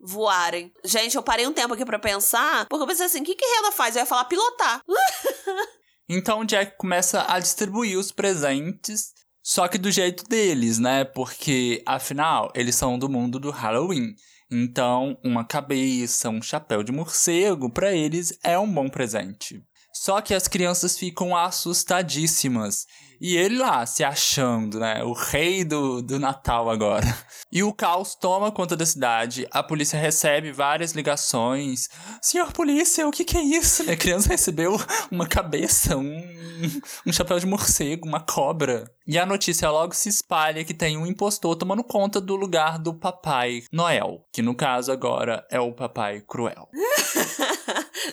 voarem. 0.00 0.72
Gente, 0.82 1.16
eu 1.16 1.22
parei 1.22 1.46
um 1.46 1.52
tempo 1.52 1.74
aqui 1.74 1.84
para 1.84 1.98
pensar, 1.98 2.66
porque 2.68 2.82
eu 2.82 2.86
pensei 2.86 3.06
assim, 3.06 3.20
o 3.20 3.24
que 3.24 3.34
que 3.34 3.44
Rena 3.44 3.70
faz? 3.72 3.94
Eu 3.94 4.00
ia 4.00 4.06
falar 4.06 4.24
pilotar. 4.24 4.80
Então 6.12 6.44
Jack 6.44 6.76
começa 6.76 7.24
a 7.32 7.38
distribuir 7.38 7.96
os 7.96 8.10
presentes, 8.10 9.12
só 9.44 9.68
que 9.68 9.78
do 9.78 9.92
jeito 9.92 10.24
deles, 10.24 10.76
né? 10.76 11.04
Porque 11.04 11.84
afinal, 11.86 12.50
eles 12.52 12.74
são 12.74 12.98
do 12.98 13.08
mundo 13.08 13.38
do 13.38 13.52
Halloween. 13.52 14.16
Então, 14.50 15.16
uma 15.22 15.44
cabeça, 15.44 16.28
um 16.28 16.42
chapéu 16.42 16.82
de 16.82 16.90
morcego, 16.90 17.70
para 17.70 17.92
eles 17.92 18.36
é 18.42 18.58
um 18.58 18.68
bom 18.68 18.88
presente. 18.88 19.62
Só 19.94 20.20
que 20.20 20.34
as 20.34 20.48
crianças 20.48 20.98
ficam 20.98 21.36
assustadíssimas. 21.36 22.86
E 23.20 23.36
ele 23.36 23.58
lá, 23.58 23.84
se 23.84 24.02
achando, 24.02 24.80
né? 24.80 25.04
O 25.04 25.12
rei 25.12 25.62
do, 25.62 26.00
do 26.00 26.18
Natal 26.18 26.70
agora. 26.70 27.06
E 27.52 27.64
o 27.64 27.72
caos 27.72 28.14
toma 28.14 28.52
conta 28.52 28.76
da 28.76 28.86
cidade. 28.86 29.44
A 29.50 29.60
polícia 29.60 29.98
recebe 29.98 30.52
várias 30.52 30.92
ligações. 30.92 31.88
Senhor 32.22 32.52
polícia, 32.52 33.08
o 33.08 33.10
que, 33.10 33.24
que 33.24 33.36
é 33.36 33.42
isso? 33.42 33.90
A 33.90 33.96
criança 33.96 34.28
recebeu 34.30 34.76
uma 35.10 35.26
cabeça, 35.26 35.96
um, 35.96 36.22
um 37.04 37.12
chapéu 37.12 37.40
de 37.40 37.46
morcego, 37.46 38.06
uma 38.06 38.20
cobra. 38.20 38.88
E 39.04 39.18
a 39.18 39.26
notícia 39.26 39.68
logo 39.68 39.96
se 39.96 40.08
espalha 40.08 40.64
que 40.64 40.72
tem 40.72 40.96
um 40.96 41.04
impostor 41.04 41.56
tomando 41.56 41.82
conta 41.82 42.20
do 42.20 42.36
lugar 42.36 42.78
do 42.78 42.94
Papai 42.94 43.64
Noel. 43.72 44.24
Que 44.32 44.42
no 44.42 44.54
caso 44.54 44.92
agora 44.92 45.44
é 45.50 45.58
o 45.58 45.72
Papai 45.72 46.20
Cruel. 46.20 46.68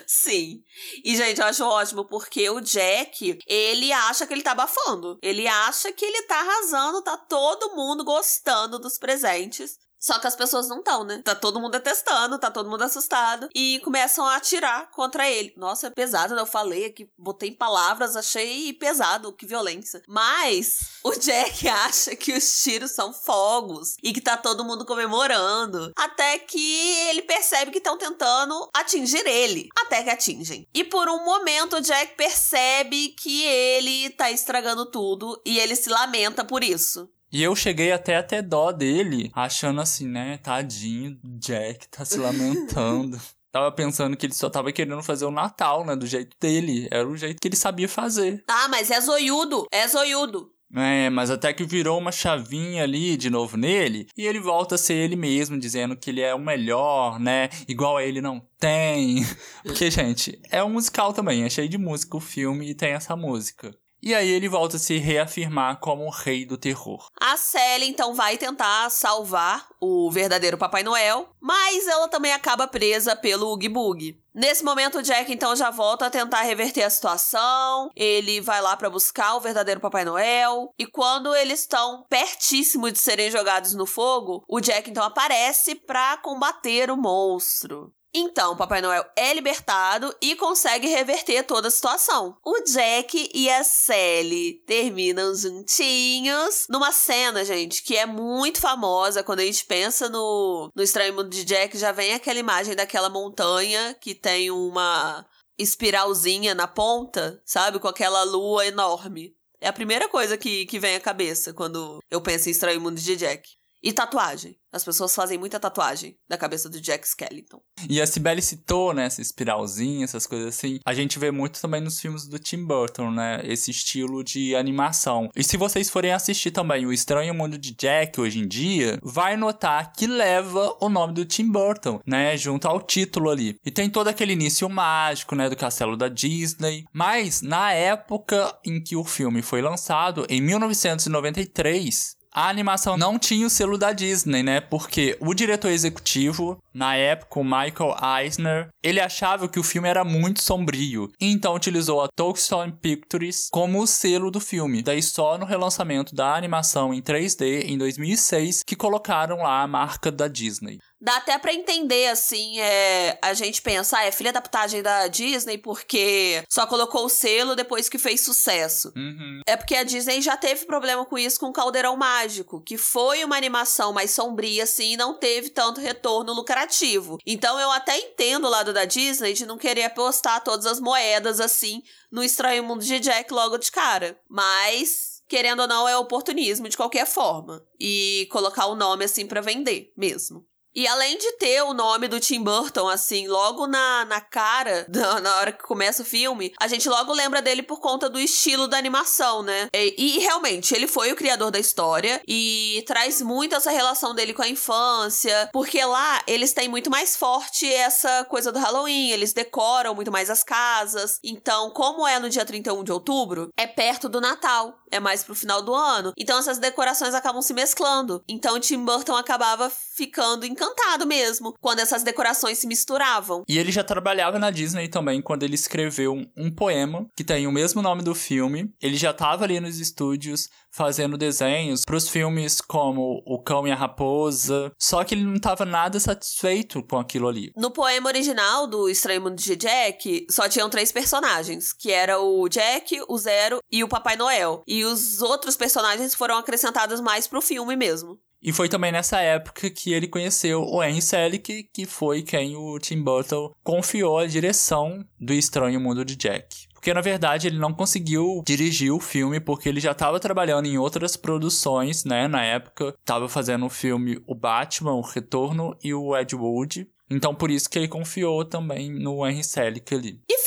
Sim. 0.06 0.64
E, 1.04 1.16
gente, 1.16 1.40
eu 1.40 1.48
acho 1.48 1.66
ótimo, 1.66 2.06
porque 2.06 2.50
o 2.50 2.60
Jack, 2.60 3.40
ele 3.48 3.92
acha 3.92 4.26
que 4.26 4.34
ele 4.34 4.42
tá 4.44 4.52
abafando. 4.52 5.18
Ele 5.22 5.48
acha 5.48 5.92
que 5.92 6.06
ele 6.06 6.24
tá 6.24 6.40
arrasando, 6.40 7.04
tá 7.04 7.18
todo 7.18 7.76
mundo 7.76 8.04
gostando 8.04 8.80
dos 8.80 8.98
presentes. 8.98 9.78
Só 10.00 10.20
que 10.20 10.28
as 10.28 10.36
pessoas 10.36 10.68
não 10.68 10.80
estão, 10.80 11.04
né? 11.04 11.22
Tá 11.24 11.36
todo 11.36 11.60
mundo 11.60 11.72
detestando, 11.72 12.38
tá 12.38 12.52
todo 12.52 12.70
mundo 12.70 12.84
assustado. 12.84 13.50
E 13.54 13.80
começam 13.84 14.26
a 14.26 14.36
atirar 14.36 14.90
contra 14.92 15.30
ele. 15.30 15.54
Nossa, 15.58 15.88
é 15.88 15.90
pesado, 15.90 16.36
né? 16.36 16.42
Eu 16.42 16.46
falei 16.46 16.86
aqui, 16.86 17.10
botei 17.18 17.52
palavras, 17.52 18.16
achei 18.16 18.74
pesado, 18.74 19.34
que 19.34 19.46
violência. 19.46 20.02
Mas 20.08 20.78
o 21.04 21.12
Jack 21.14 21.68
acha 21.70 22.16
que 22.16 22.34
os 22.34 22.62
tiros 22.62 22.92
são 22.92 23.12
fogos 23.12 23.96
e 24.04 24.14
que 24.14 24.22
tá 24.22 24.38
todo 24.38 24.64
mundo 24.64 24.86
comemorando. 24.86 25.92
Até 25.96 26.40
que 26.40 26.92
ele 27.10 27.24
percebe 27.24 27.72
que 27.72 27.80
estão 27.80 27.98
tentando 27.98 28.70
atingir 28.74 29.26
ele. 29.26 29.70
Até 29.78 30.04
que 30.04 30.10
atingem. 30.10 30.68
E 30.74 30.84
por 30.84 31.10
um 31.10 31.26
momento 31.26 31.78
o 31.78 31.82
Jack 31.82 32.16
percebe 32.16 33.10
que 33.10 33.44
ele 33.44 34.10
tá 34.12 34.30
estragando 34.32 34.86
tudo 34.86 35.42
e 35.46 35.60
ele 35.60 35.76
se 35.76 35.90
lamenta 35.90 36.44
por 36.46 36.64
isso. 36.64 37.10
E 37.32 37.44
eu 37.44 37.56
cheguei 37.56 37.92
até 37.92 38.16
a 38.16 38.24
ter 38.24 38.42
dó 38.42 38.72
dele, 38.72 39.32
achando 39.34 39.82
assim, 39.82 40.08
né? 40.08 40.38
Tadinho, 40.38 41.20
Jack 41.24 41.88
tá 41.90 42.06
se 42.06 42.18
lamentando. 42.18 43.20
tava 43.52 43.72
pensando 43.72 44.16
que 44.16 44.26
ele 44.26 44.34
só 44.34 44.50
tava 44.50 44.72
querendo 44.72 45.02
fazer 45.04 45.26
o 45.26 45.32
Natal, 45.32 45.86
né? 45.86 45.96
Do 45.96 46.06
jeito 46.06 46.36
dele. 46.40 46.88
Era 46.92 47.08
o 47.08 47.18
jeito 47.18 47.40
que 47.42 47.48
ele 47.48 47.56
sabia 47.56 47.90
fazer. 47.90 48.44
Ah, 48.48 48.68
mas 48.70 48.92
é 48.92 49.02
zoiudo. 49.02 49.66
É 49.72 49.88
zoiudo. 49.88 50.52
É, 50.76 51.10
mas 51.10 51.30
até 51.32 51.54
que 51.54 51.64
virou 51.64 51.98
uma 51.98 52.12
chavinha 52.12 52.84
ali 52.84 53.16
de 53.16 53.30
novo 53.30 53.56
nele, 53.56 54.08
e 54.18 54.26
ele 54.26 54.40
volta 54.40 54.76
a 54.76 54.78
ser 54.78 54.96
ele 54.96 55.16
mesmo, 55.16 55.58
dizendo 55.58 55.96
que 55.96 56.10
ele 56.10 56.20
é 56.20 56.36
o 56.36 56.40
melhor, 56.40 57.20
né? 57.20 57.50
Igual 57.68 57.98
a 57.98 58.04
ele 58.04 58.20
não 58.20 58.46
tem. 58.60 59.26
Porque, 59.64 59.90
gente, 59.90 60.40
é 60.52 60.62
um 60.62 60.70
musical 60.70 61.14
também, 61.14 61.44
é 61.44 61.50
cheio 61.50 61.70
de 61.70 61.78
música 61.78 62.18
o 62.18 62.22
filme 62.22 62.70
e 62.70 62.76
tem 62.76 62.92
essa 62.92 63.16
música. 63.16 63.74
E 64.08 64.16
aí 64.16 64.30
ele 64.30 64.48
volta 64.48 64.78
a 64.78 64.80
se 64.80 64.98
reafirmar 65.00 65.82
como 65.82 66.06
o 66.06 66.10
rei 66.10 66.46
do 66.46 66.58
terror. 66.58 67.10
A 67.20 67.36
Sally 67.36 67.90
então 67.90 68.14
vai 68.14 68.38
tentar 68.38 68.90
salvar 68.90 69.68
o 69.82 70.10
verdadeiro 70.10 70.58
Papai 70.58 70.82
Noel, 70.82 71.28
mas 71.42 71.86
ela 71.86 72.08
também 72.08 72.32
acaba 72.32 72.70
presa 72.70 73.18
pelo 73.18 73.48
Oogie 73.48 73.68
Boogie. 73.68 74.18
Nesse 74.34 74.64
momento, 74.64 75.00
o 75.00 75.02
Jack 75.02 75.30
então 75.30 75.54
já 75.58 75.72
volta 75.72 76.06
a 76.06 76.10
tentar 76.10 76.44
reverter 76.44 76.84
a 76.84 76.90
situação. 76.90 77.92
Ele 77.98 78.40
vai 78.40 78.62
lá 78.62 78.78
para 78.78 78.90
buscar 78.90 79.36
o 79.36 79.42
verdadeiro 79.42 79.82
Papai 79.82 80.06
Noel. 80.06 80.74
E 80.80 80.86
quando 80.86 81.36
eles 81.36 81.60
estão 81.60 82.06
pertíssimo 82.08 82.90
de 82.90 83.00
serem 83.00 83.30
jogados 83.30 83.74
no 83.74 83.86
fogo, 83.86 84.42
o 84.48 84.62
Jack 84.62 84.90
então 84.90 85.04
aparece 85.04 85.76
para 85.76 86.16
combater 86.20 86.90
o 86.90 86.96
monstro. 86.96 87.92
Então, 88.20 88.58
Papai 88.58 88.82
Noel 88.82 89.06
é 89.16 89.32
libertado 89.32 90.12
e 90.20 90.36
consegue 90.36 90.88
reverter 90.88 91.44
toda 91.44 91.68
a 91.68 91.72
situação. 91.72 92.36
O 92.44 92.62
Jack 92.62 93.30
e 93.32 93.48
a 93.48 93.64
Sally 93.64 94.64
terminam 94.66 95.36
juntinhos 95.36 96.66
numa 96.68 96.92
cena, 96.92 97.46
gente, 97.46 97.84
que 97.84 97.96
é 97.96 98.08
muito 98.08 98.60
famosa. 98.60 99.24
Quando 99.24 99.42
a 99.42 99.46
gente 99.46 99.64
pensa 99.66 100.10
no, 100.10 100.72
no 100.76 100.82
Estranho 100.82 101.14
Mundo 101.14 101.30
de 101.30 101.44
Jack, 101.44 101.78
já 101.78 101.92
vem 101.92 102.16
aquela 102.16 102.40
imagem 102.40 102.76
daquela 102.76 103.08
montanha 103.08 103.96
que 104.02 104.16
tem 104.16 104.50
uma 104.50 105.24
espiralzinha 105.56 106.56
na 106.56 106.68
ponta, 106.68 107.40
sabe? 107.46 107.78
Com 107.78 107.88
aquela 107.88 108.24
lua 108.24 108.66
enorme. 108.66 109.36
É 109.62 109.68
a 109.68 109.74
primeira 109.74 110.10
coisa 110.10 110.36
que, 110.36 110.66
que 110.66 110.80
vem 110.80 110.96
à 110.96 111.00
cabeça 111.00 111.54
quando 111.54 112.00
eu 112.10 112.20
penso 112.20 112.50
em 112.50 112.52
Estranho 112.52 112.82
Mundo 112.82 113.00
de 113.00 113.16
Jack. 113.16 113.48
E 113.88 113.94
tatuagem. 113.94 114.58
As 114.70 114.84
pessoas 114.84 115.16
fazem 115.16 115.38
muita 115.38 115.62
tatuagem 115.62 116.18
da 116.28 116.38
cabeça 116.38 116.70
do 116.70 116.82
Jack 116.82 117.08
Skellington. 117.08 117.62
E 117.90 118.02
a 118.02 118.06
Cibele 118.06 118.42
citou, 118.42 118.94
né, 118.94 119.06
essa 119.06 119.22
espiralzinha, 119.22 120.04
essas 120.04 120.28
coisas 120.28 120.50
assim. 120.50 120.82
A 120.86 120.94
gente 120.94 121.18
vê 121.18 121.32
muito 121.32 121.62
também 121.62 121.80
nos 121.80 121.98
filmes 121.98 122.28
do 122.28 122.38
Tim 122.38 122.66
Burton, 122.66 123.10
né, 123.12 123.40
esse 123.46 123.72
estilo 123.72 124.26
de 124.26 124.58
animação. 124.58 125.30
E 125.34 125.42
se 125.42 125.56
vocês 125.56 125.90
forem 125.90 126.12
assistir 126.12 126.52
também 126.52 126.86
O 126.86 126.92
Estranho 126.92 127.34
Mundo 127.34 127.58
de 127.58 127.74
Jack 127.74 128.20
hoje 128.20 128.40
em 128.40 128.48
dia, 128.48 129.00
vai 129.02 129.38
notar 129.38 129.94
que 129.94 130.06
leva 130.06 130.76
o 130.82 130.90
nome 130.90 131.14
do 131.14 131.24
Tim 131.24 131.50
Burton, 131.50 132.02
né, 132.06 132.36
junto 132.36 132.68
ao 132.68 132.82
título 132.82 133.30
ali. 133.30 133.58
E 133.66 133.72
tem 133.72 133.90
todo 133.90 134.10
aquele 134.10 134.34
início 134.34 134.70
mágico, 134.70 135.34
né, 135.34 135.50
do 135.50 135.56
castelo 135.56 135.96
da 135.96 136.10
Disney. 136.10 136.84
Mas 136.92 137.42
na 137.42 137.72
época 137.72 138.54
em 138.66 138.84
que 138.84 138.98
o 138.98 139.06
filme 139.06 139.42
foi 139.42 139.62
lançado, 139.62 140.26
em 140.28 140.42
1993, 140.42 142.17
a 142.38 142.50
animação 142.50 142.96
não 142.96 143.18
tinha 143.18 143.48
o 143.48 143.50
selo 143.50 143.80
da 143.80 143.92
Disney, 143.92 144.44
né? 144.44 144.62
Porque 144.62 145.18
o 145.20 145.34
diretor 145.34 145.72
executivo, 145.72 146.62
na 146.72 146.96
época, 146.96 147.40
o 147.40 147.44
Michael 147.44 147.96
Eisner, 148.22 148.68
ele 148.84 149.00
achava 149.00 149.50
que 149.50 149.60
o 149.60 149.64
filme 149.64 149.90
era 149.90 150.04
muito 150.04 150.40
sombrio, 150.40 151.12
então 151.20 151.56
utilizou 151.56 152.00
a 152.00 152.08
Touchstone 152.16 152.72
Pictures 152.80 153.48
como 153.52 153.82
o 153.82 153.88
selo 153.88 154.30
do 154.30 154.40
filme. 154.40 154.84
Daí 154.84 155.02
só 155.02 155.36
no 155.36 155.48
relançamento 155.48 156.14
da 156.14 156.36
animação 156.36 156.94
em 156.94 157.02
3D 157.02 157.64
em 157.66 157.76
2006 157.76 158.62
que 158.64 158.76
colocaram 158.76 159.38
lá 159.38 159.64
a 159.64 159.68
marca 159.68 160.12
da 160.12 160.28
Disney. 160.28 160.78
Dá 161.00 161.18
até 161.18 161.38
para 161.38 161.54
entender, 161.54 162.08
assim, 162.08 162.60
é, 162.60 163.20
a 163.22 163.34
gente 163.34 163.62
pensa, 163.62 164.00
ah, 164.00 164.06
é 164.06 164.12
filha 164.12 164.34
da 164.34 164.42
putagem 164.42 164.82
da 164.82 165.08
Disney 165.08 165.58
porque 165.58 166.44
só 166.50 166.66
colocou 166.66 167.06
o 167.06 167.10
selo 167.10 167.56
depois 167.56 167.88
que 167.88 168.00
fez 168.00 168.22
sucesso. 168.22 168.92
Uhum. 168.96 169.42
É 169.46 169.56
porque 169.56 169.76
a 169.76 169.84
Disney 169.84 170.22
já 170.22 170.36
teve 170.36 170.66
problema 170.66 171.06
com 171.06 171.18
isso 171.18 171.40
com 171.40 171.54
Caldeirão 171.54 171.96
Mágico, 171.96 172.62
que 172.62 172.78
foi 172.78 173.24
uma 173.24 173.38
animação 173.38 173.94
mais 173.94 174.12
sombria, 174.12 174.64
assim, 174.64 174.94
e 174.94 174.98
não 174.98 175.14
teve 175.14 175.50
tanto 175.52 175.80
retorno 175.80 176.34
lucrativo. 176.34 177.20
Então 177.26 177.60
eu 177.60 177.72
até 177.72 177.98
entendo 177.98 178.46
o 178.46 178.50
lado 178.50 178.74
da 178.74 178.86
Disney 178.86 179.34
de 179.34 179.46
não 179.46 179.58
querer 179.58 179.84
apostar 179.84 180.44
todas 180.44 180.66
as 180.66 180.80
moedas, 180.80 181.40
assim, 181.40 181.84
no 182.12 182.24
Estranho 182.24 182.64
Mundo 182.64 182.84
de 182.84 183.00
Jack 183.00 183.32
logo 183.32 183.58
de 183.60 183.72
cara. 183.72 184.20
Mas 184.28 185.18
querendo 185.28 185.62
ou 185.62 185.68
não, 185.68 185.88
é 185.88 185.98
oportunismo 185.98 186.70
de 186.70 186.78
qualquer 186.78 187.06
forma. 187.06 187.64
E 187.80 188.28
colocar 188.32 188.66
o 188.68 188.76
nome 188.76 189.06
assim 189.06 189.28
para 189.28 189.42
vender 189.42 189.92
mesmo. 189.96 190.46
E 190.78 190.86
além 190.86 191.18
de 191.18 191.32
ter 191.38 191.64
o 191.64 191.74
nome 191.74 192.08
do 192.08 192.20
Tim 192.20 192.44
Burton, 192.44 192.88
assim, 192.88 193.28
logo 193.28 193.66
na, 193.66 194.06
na 194.06 194.22
cara, 194.22 194.86
na, 195.24 195.38
hora 195.38 195.52
que 195.52 195.64
começa 195.64 196.04
o 196.04 196.06
filme, 196.06 196.54
a 196.62 196.68
gente 196.68 196.88
logo 196.88 197.12
lembra 197.12 197.42
dele 197.42 197.64
por 197.64 197.80
conta 197.80 198.08
do 198.08 198.20
estilo 198.20 198.68
da 198.68 198.78
animação, 198.78 199.42
né? 199.42 199.70
E, 199.74 199.96
e, 199.98 200.20
realmente, 200.20 200.76
ele 200.76 200.86
foi 200.86 201.12
o 201.12 201.16
criador 201.16 201.50
da 201.50 201.58
história 201.58 202.22
e 202.28 202.84
traz 202.86 203.24
muito 203.24 203.56
essa 203.56 203.72
relação 203.72 204.14
dele 204.14 204.36
com 204.36 204.44
a 204.44 204.48
infância, 204.48 205.50
porque 205.52 205.84
lá 205.84 206.22
eles 206.28 206.54
têm 206.54 206.70
muito 206.70 206.92
mais 206.92 207.18
forte 207.18 207.66
essa 207.74 208.24
coisa 208.26 208.52
do 208.52 208.60
Halloween, 208.60 209.10
eles 209.10 209.34
decoram 209.34 209.96
muito 209.96 210.12
mais 210.12 210.30
as 210.30 210.44
casas. 210.44 211.18
Então, 211.24 211.72
como 211.72 212.08
é 212.08 212.20
no 212.20 212.30
dia 212.30 212.46
31 212.46 212.84
de 212.84 212.92
outubro, 212.92 213.50
é 213.58 213.66
perto 213.66 214.08
do 214.08 214.22
Natal 214.22 214.78
é 214.92 215.00
mais 215.00 215.24
pro 215.24 215.36
final 215.36 215.62
do 215.62 215.74
ano. 215.74 216.14
Então 216.18 216.40
essas 216.40 216.58
decorações 216.58 217.14
acabam 217.14 217.42
se 217.42 217.54
mesclando. 217.54 218.24
Então 218.28 218.56
o 218.56 218.60
Tim 218.60 218.84
Burton 218.84 219.16
acabava 219.16 219.70
ficando 219.70 220.46
encantado 220.46 221.08
mesmo 221.08 221.56
quando 221.60 221.80
essas 221.80 222.04
decorações 222.04 222.58
se 222.58 222.68
misturavam. 222.68 223.44
E 223.48 223.58
ele 223.58 223.72
já 223.72 223.84
trabalhava 223.84 224.38
na 224.38 224.52
Disney 224.52 224.88
também 224.88 225.22
quando 225.22 225.44
ele 225.44 225.56
escreveu 225.56 226.14
um, 226.14 226.26
um 226.38 226.52
poema 226.54 227.08
que 227.16 227.24
tem 227.24 227.48
o 227.48 227.52
mesmo 227.52 227.82
nome 227.82 228.04
do 228.04 228.14
filme. 228.14 228.72
Ele 228.82 228.96
já 228.96 229.12
estava 229.12 229.44
ali 229.44 229.60
nos 229.60 229.80
estúdios 229.80 230.50
fazendo 230.78 231.18
desenhos 231.18 231.84
para 231.84 231.96
os 231.96 232.08
filmes 232.08 232.62
como 232.62 233.24
O 233.26 233.42
Cão 233.42 233.68
e 233.68 233.72
a 233.72 233.76
Raposa, 233.76 234.72
só 234.78 235.04
que 235.04 235.16
ele 235.16 235.24
não 235.24 235.36
estava 235.36 235.66
nada 235.66 236.00
satisfeito 236.00 236.84
com 236.84 237.00
aquilo 237.00 237.28
ali. 237.28 237.52
No 237.58 237.72
poema 237.72 238.08
original 238.10 238.68
do 238.68 238.88
Estranho 238.88 239.22
Mundo 239.22 239.36
de 239.36 239.56
Jack, 239.56 240.28
só 240.30 240.48
tinham 240.48 240.70
três 240.70 240.92
personagens, 240.92 241.74
que 241.74 241.92
era 241.92 242.20
o 242.20 242.48
Jack, 242.48 243.02
o 243.08 243.18
Zero 243.18 243.60
e 243.72 243.84
o 243.84 243.88
Papai 243.88 244.16
Noel. 244.16 244.62
E 244.68 244.77
os 244.86 245.22
outros 245.22 245.56
personagens 245.56 246.14
foram 246.14 246.38
acrescentados 246.38 247.00
mais 247.00 247.28
pro 247.28 247.42
filme 247.42 247.76
mesmo. 247.76 248.20
E 248.42 248.54
foi 248.54 248.70
também 248.70 248.92
nessa 248.92 249.20
época 249.20 249.70
que 249.70 249.94
ele 249.94 250.08
conheceu 250.08 250.62
o 250.62 250.84
Henry 250.84 251.02
Selick, 251.02 251.64
que 251.74 251.86
foi 251.86 252.22
quem 252.22 252.56
o 252.56 252.78
Tim 252.80 253.02
Burton 253.02 253.52
confiou 253.64 254.20
a 254.20 254.28
direção 254.28 255.04
do 255.20 255.34
Estranho 255.34 255.80
Mundo 255.80 256.06
de 256.06 256.16
Jack. 256.16 256.68
Porque 256.74 256.94
na 256.94 257.02
verdade 257.02 257.48
ele 257.48 257.58
não 257.58 257.74
conseguiu 257.74 258.44
dirigir 258.46 258.94
o 258.94 259.00
filme 259.00 259.40
porque 259.40 259.68
ele 259.68 259.80
já 259.80 259.92
estava 259.92 260.20
trabalhando 260.20 260.68
em 260.68 260.78
outras 260.78 261.18
produções, 261.18 262.06
né, 262.06 262.28
na 262.28 262.44
época. 262.46 262.96
Estava 263.00 263.28
fazendo 263.28 263.66
o 263.66 263.70
filme 263.70 264.22
O 264.28 264.36
Batman, 264.36 264.94
O 264.94 265.02
Retorno 265.02 265.76
e 265.84 265.94
o 265.94 266.16
Ed 266.16 266.36
Wood. 266.36 266.88
Então 267.10 267.34
por 267.34 267.50
isso 267.50 267.70
que 267.70 267.80
ele 267.80 267.88
confiou 267.88 268.46
também 268.46 268.92
no 268.92 269.26
Henry 269.28 269.44
Selick 269.44 269.94
ali. 269.96 270.22
E 270.30 270.38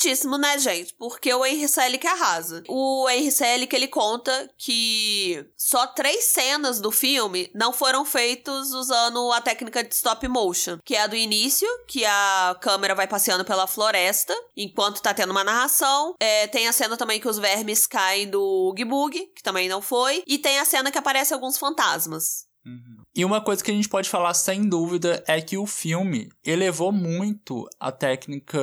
certíssimo, 0.00 0.38
né, 0.38 0.58
gente? 0.58 0.94
Porque 0.94 1.32
o 1.32 1.44
Henry 1.44 1.68
Selick 1.68 2.06
arrasa. 2.06 2.62
O 2.68 3.08
Henry 3.08 3.30
Selick, 3.30 3.74
ele 3.76 3.86
conta 3.86 4.50
que 4.56 5.46
só 5.56 5.86
três 5.86 6.24
cenas 6.24 6.80
do 6.80 6.90
filme 6.90 7.50
não 7.54 7.72
foram 7.72 8.04
feitos 8.04 8.72
usando 8.72 9.30
a 9.32 9.40
técnica 9.40 9.84
de 9.84 9.94
stop 9.94 10.26
motion, 10.26 10.78
que 10.84 10.96
é 10.96 11.02
a 11.02 11.06
do 11.06 11.16
início, 11.16 11.68
que 11.86 12.04
a 12.04 12.56
câmera 12.60 12.94
vai 12.94 13.06
passeando 13.06 13.44
pela 13.44 13.66
floresta 13.66 14.34
enquanto 14.56 15.02
tá 15.02 15.12
tendo 15.12 15.30
uma 15.30 15.44
narração. 15.44 16.14
É, 16.18 16.46
tem 16.46 16.66
a 16.66 16.72
cena 16.72 16.96
também 16.96 17.20
que 17.20 17.28
os 17.28 17.38
vermes 17.38 17.86
caem 17.86 18.28
do 18.28 18.74
Boogie, 18.86 19.26
que 19.36 19.42
também 19.42 19.68
não 19.68 19.82
foi. 19.82 20.22
E 20.26 20.38
tem 20.38 20.58
a 20.58 20.64
cena 20.64 20.90
que 20.90 20.98
aparece 20.98 21.34
alguns 21.34 21.58
fantasmas. 21.58 22.46
Uhum. 22.64 22.99
E 23.14 23.24
uma 23.24 23.40
coisa 23.40 23.62
que 23.62 23.70
a 23.70 23.74
gente 23.74 23.88
pode 23.88 24.08
falar 24.08 24.34
sem 24.34 24.68
dúvida 24.68 25.22
é 25.26 25.40
que 25.40 25.56
o 25.56 25.66
filme 25.66 26.28
elevou 26.44 26.92
muito 26.92 27.68
a 27.78 27.90
técnica 27.90 28.60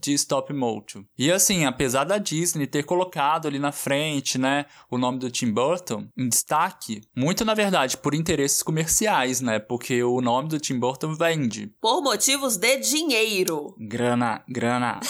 de 0.00 0.12
stop 0.14 0.52
motion. 0.52 1.04
E 1.16 1.30
assim, 1.30 1.64
apesar 1.64 2.04
da 2.04 2.18
Disney 2.18 2.66
ter 2.66 2.84
colocado 2.84 3.46
ali 3.46 3.58
na 3.58 3.70
frente, 3.70 4.36
né, 4.36 4.66
o 4.90 4.98
nome 4.98 5.18
do 5.18 5.30
Tim 5.30 5.52
Burton 5.52 6.08
em 6.16 6.28
destaque, 6.28 7.02
muito 7.16 7.44
na 7.44 7.54
verdade 7.54 7.96
por 7.96 8.14
interesses 8.14 8.62
comerciais, 8.62 9.40
né? 9.40 9.58
Porque 9.58 10.02
o 10.02 10.20
nome 10.20 10.48
do 10.48 10.58
Tim 10.58 10.78
Burton 10.78 11.14
vende. 11.14 11.72
Por 11.80 12.02
motivos 12.02 12.56
de 12.56 12.76
dinheiro. 12.78 13.74
Grana, 13.78 14.42
grana. 14.48 15.00